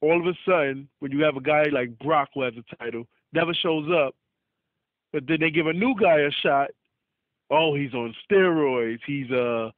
[0.00, 3.06] All of a sudden, when you have a guy like Brock who has a title,
[3.32, 4.16] never shows up,
[5.12, 6.70] but then they give a new guy a shot.
[7.50, 8.98] Oh, he's on steroids.
[9.06, 9.70] He's uh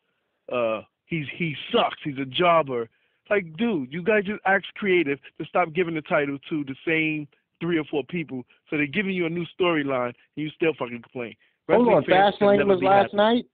[0.51, 1.99] uh he's he sucks.
[2.03, 2.89] He's a jobber.
[3.31, 7.27] Like, dude, you guys just act creative to stop giving the title to the same
[7.61, 8.45] three or four people.
[8.69, 11.35] So they're giving you a new storyline, and you still fucking complain.
[11.69, 13.17] Hold on, Fastlane was last happy.
[13.17, 13.47] night.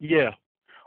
[0.00, 0.30] Yeah.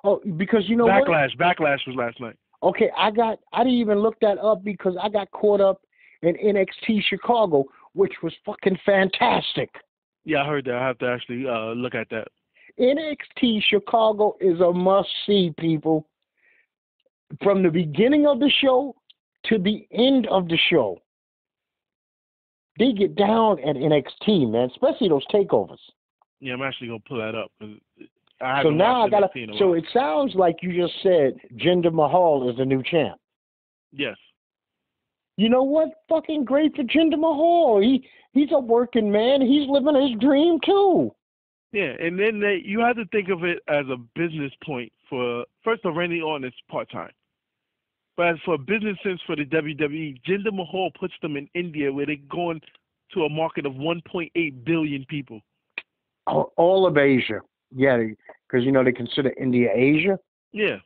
[0.03, 1.37] Oh, because you know Backlash.
[1.37, 1.57] What?
[1.57, 2.35] Backlash was last night.
[2.63, 3.39] Okay, I got.
[3.53, 5.81] I didn't even look that up because I got caught up
[6.21, 9.69] in NXT Chicago, which was fucking fantastic.
[10.25, 10.75] Yeah, I heard that.
[10.75, 12.27] I have to actually uh, look at that.
[12.79, 16.07] NXT Chicago is a must see, people.
[17.43, 18.95] From the beginning of the show
[19.45, 20.99] to the end of the show,
[22.79, 25.77] they get down at NXT, man, especially those takeovers.
[26.39, 27.51] Yeah, I'm actually gonna pull that up.
[28.63, 29.29] so now I gotta.
[29.57, 33.19] So it sounds like you just said Jinder Mahal is the new champ.
[33.91, 34.15] Yes.
[35.37, 35.89] You know what?
[36.07, 37.81] Fucking great for Jinder Mahal.
[37.81, 39.41] He he's a working man.
[39.41, 41.13] He's living his dream too.
[41.71, 45.45] Yeah, and then they, you have to think of it as a business point for
[45.63, 47.11] first of Randy Orton is part time.
[48.19, 51.89] But as for a business sense for the WWE, Jinder Mahal puts them in India
[51.89, 52.59] where they're going
[53.13, 55.39] to a market of 1.8 billion people.
[56.27, 57.39] All of Asia,
[57.73, 57.95] yeah,
[58.45, 60.19] because you know they consider India Asia.
[60.51, 60.79] Yeah.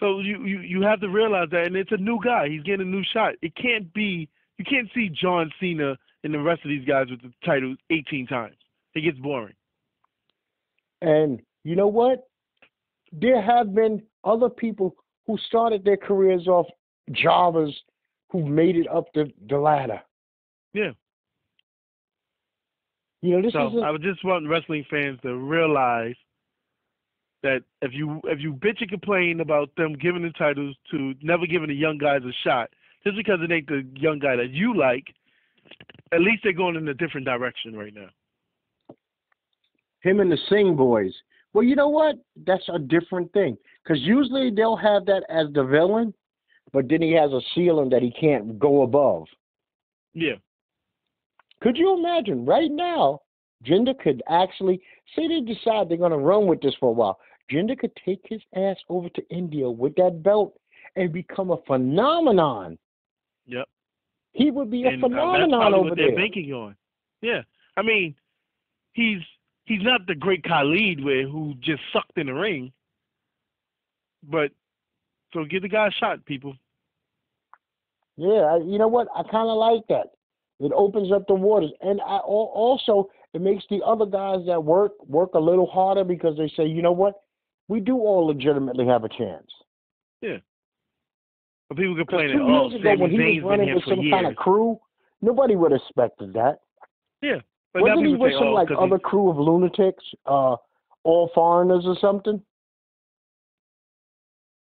[0.00, 2.46] So you, you you have to realize that, and it's a new guy.
[2.46, 3.32] He's getting a new shot.
[3.40, 7.22] It can't be you can't see John Cena and the rest of these guys with
[7.22, 8.56] the title 18 times.
[8.94, 9.54] It gets boring.
[11.00, 12.28] And you know what?
[13.12, 14.94] There have been other people
[15.26, 16.66] who started their careers off
[17.12, 17.74] jobbers
[18.30, 20.00] who've made it up the, the ladder.
[20.72, 20.92] Yeah.
[23.20, 23.82] You know, this so is.
[23.84, 26.16] I just want wrestling fans to realize
[27.42, 31.46] that if you if you bitch and complain about them giving the titles to never
[31.46, 32.70] giving the young guys a shot,
[33.04, 35.04] just because it ain't the young guy that you like,
[36.12, 38.08] at least they're going in a different direction right now.
[40.00, 41.12] Him and the Singh boys.
[41.52, 42.16] Well, you know what?
[42.46, 43.58] That's a different thing.
[43.82, 46.14] Because usually they'll have that as the villain,
[46.72, 49.26] but then he has a ceiling that he can't go above.
[50.14, 50.36] Yeah.
[51.60, 53.20] Could you imagine right now,
[53.64, 54.80] Jinder could actually
[55.14, 57.18] say they decide they're going to run with this for a while.
[57.50, 60.54] Jinder could take his ass over to India with that belt
[60.96, 62.78] and become a phenomenon.
[63.46, 63.68] Yep.
[64.32, 66.08] He would be a and, phenomenon uh, that's over what there.
[66.08, 66.76] They're banking on.
[67.20, 67.42] Yeah.
[67.76, 68.14] I mean,
[68.92, 69.20] he's
[69.64, 72.72] he's not the great Khali where who just sucked in the ring.
[74.22, 74.52] But
[75.32, 76.54] so give the guy a shot, people.
[78.16, 79.08] Yeah, you know what?
[79.14, 80.12] I kind of like that.
[80.60, 84.92] It opens up the waters, and I also it makes the other guys that work
[85.06, 87.22] work a little harder because they say, you know what,
[87.68, 89.50] we do all legitimately have a chance.
[90.20, 90.36] Yeah.
[91.68, 94.12] But people complaining, two oh, years ago when he was running with some years.
[94.12, 94.78] kind of crew,
[95.22, 96.60] nobody would have expected that.
[97.22, 97.40] Yeah.
[97.72, 99.02] But Wasn't he with say, some oh, like other he...
[99.02, 100.56] crew of lunatics, uh,
[101.04, 102.42] all foreigners or something?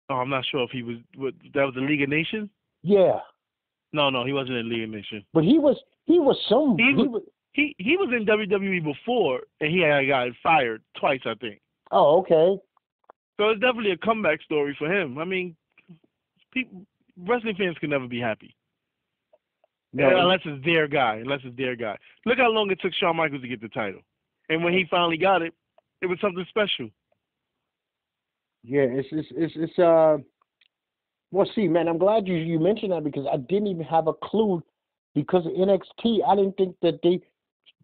[0.10, 0.98] Oh, I'm not sure if he was.
[1.16, 2.50] What, that was the League of Nations.
[2.84, 3.20] Yeah.
[3.94, 5.24] No, no, he wasn't in League of Nations.
[5.34, 5.78] But he was.
[6.06, 6.76] He was some.
[6.78, 7.22] He, he was.
[7.52, 11.62] He he was in WWE before, and he had got fired twice, I think.
[11.92, 12.62] Oh, okay.
[13.40, 15.18] So it's definitely a comeback story for him.
[15.18, 15.56] I mean,
[16.54, 16.86] people,
[17.18, 18.56] wrestling fans can never be happy.
[19.94, 20.20] No.
[20.20, 21.16] Unless it's their guy.
[21.16, 21.98] Unless it's their guy.
[22.26, 24.02] Look how long it took Shawn Michaels to get the title,
[24.50, 25.54] and when he finally got it,
[26.02, 26.90] it was something special.
[28.64, 30.18] Yeah, it's it's it's, it's uh.
[31.32, 34.14] Well, see, man, I'm glad you you mentioned that because I didn't even have a
[34.14, 34.64] clue
[35.16, 36.20] because of NXT.
[36.28, 37.22] I didn't think that they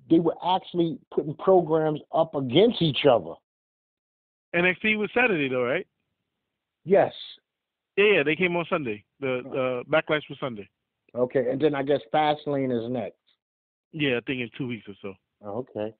[0.10, 3.34] they were actually putting programs up against each other.
[4.56, 5.88] NXT was Saturday though, right?
[6.84, 7.14] Yes.
[7.98, 9.04] Yeah, yeah, they came on Sunday.
[9.20, 10.70] The uh, backlash was Sunday.
[11.16, 13.18] Okay, and then I guess Fastlane is next.
[13.92, 15.14] Yeah, I think in two weeks or so.
[15.46, 15.94] Okay.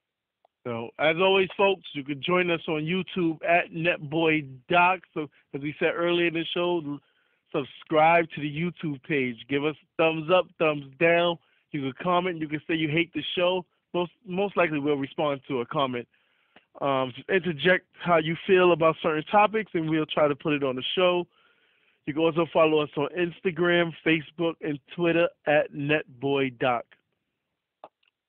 [0.66, 5.02] So as always, folks, you can join us on YouTube at NetBoyDoc.
[5.14, 7.00] So as we said earlier in the show,
[7.52, 9.38] subscribe to the YouTube page.
[9.48, 11.38] Give us thumbs up, thumbs down.
[11.72, 12.40] You can comment.
[12.40, 13.66] You can say you hate the show.
[13.94, 16.08] Most most likely we'll respond to a comment.
[16.82, 20.76] Um, interject how you feel about certain topics, and we'll try to put it on
[20.76, 21.26] the show.
[22.06, 26.82] You can also follow us on Instagram, Facebook, and Twitter at NetBoyDoc.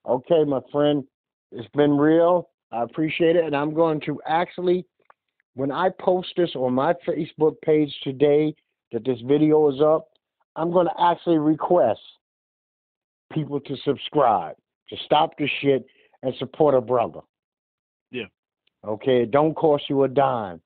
[0.09, 1.05] Okay, my friend,
[1.53, 2.49] it's been real.
[2.72, 4.87] I appreciate it, and I'm going to actually,
[5.55, 8.55] when I post this on my Facebook page today,
[8.93, 10.09] that this video is up,
[10.55, 12.01] I'm going to actually request
[13.33, 14.57] people to subscribe,
[14.89, 15.85] to stop the shit
[16.22, 17.20] and support a brother.
[18.11, 18.27] Yeah.
[18.87, 20.61] Okay, it don't cost you a dime.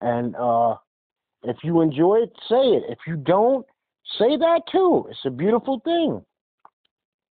[0.00, 0.76] And uh
[1.42, 2.84] if you enjoy it, say it.
[2.88, 3.64] If you don't,
[4.18, 5.06] say that too.
[5.10, 6.24] It's a beautiful thing.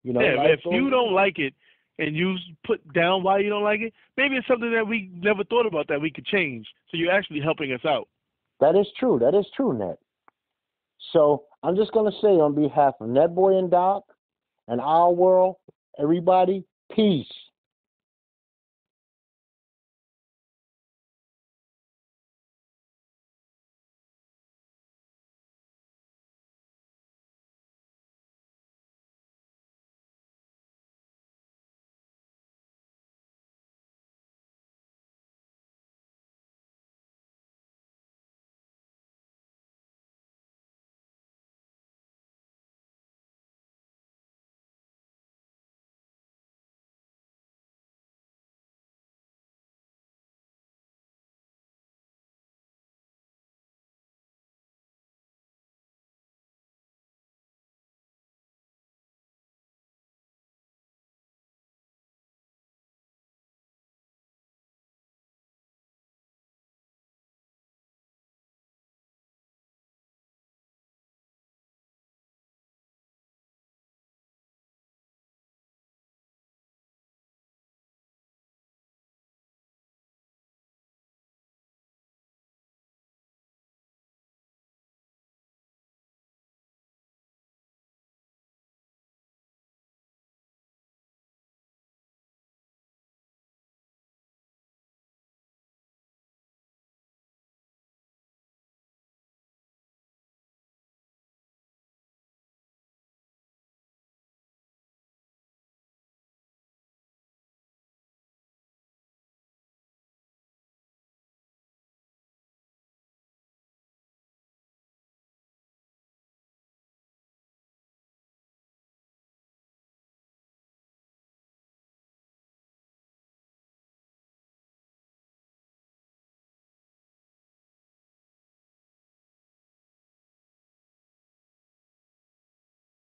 [0.04, 1.54] You know, yeah, if you don't like it
[1.98, 2.36] and you
[2.66, 5.88] put down why you don't like it, maybe it's something that we never thought about
[5.88, 6.68] that we could change.
[6.90, 8.10] So you're actually helping us out.
[8.60, 9.18] That is true.
[9.20, 9.98] That is true, Net.
[11.14, 14.04] So I'm just gonna say on behalf of Netboy and Doc
[14.68, 15.56] and our world,
[16.00, 17.32] everybody, peace.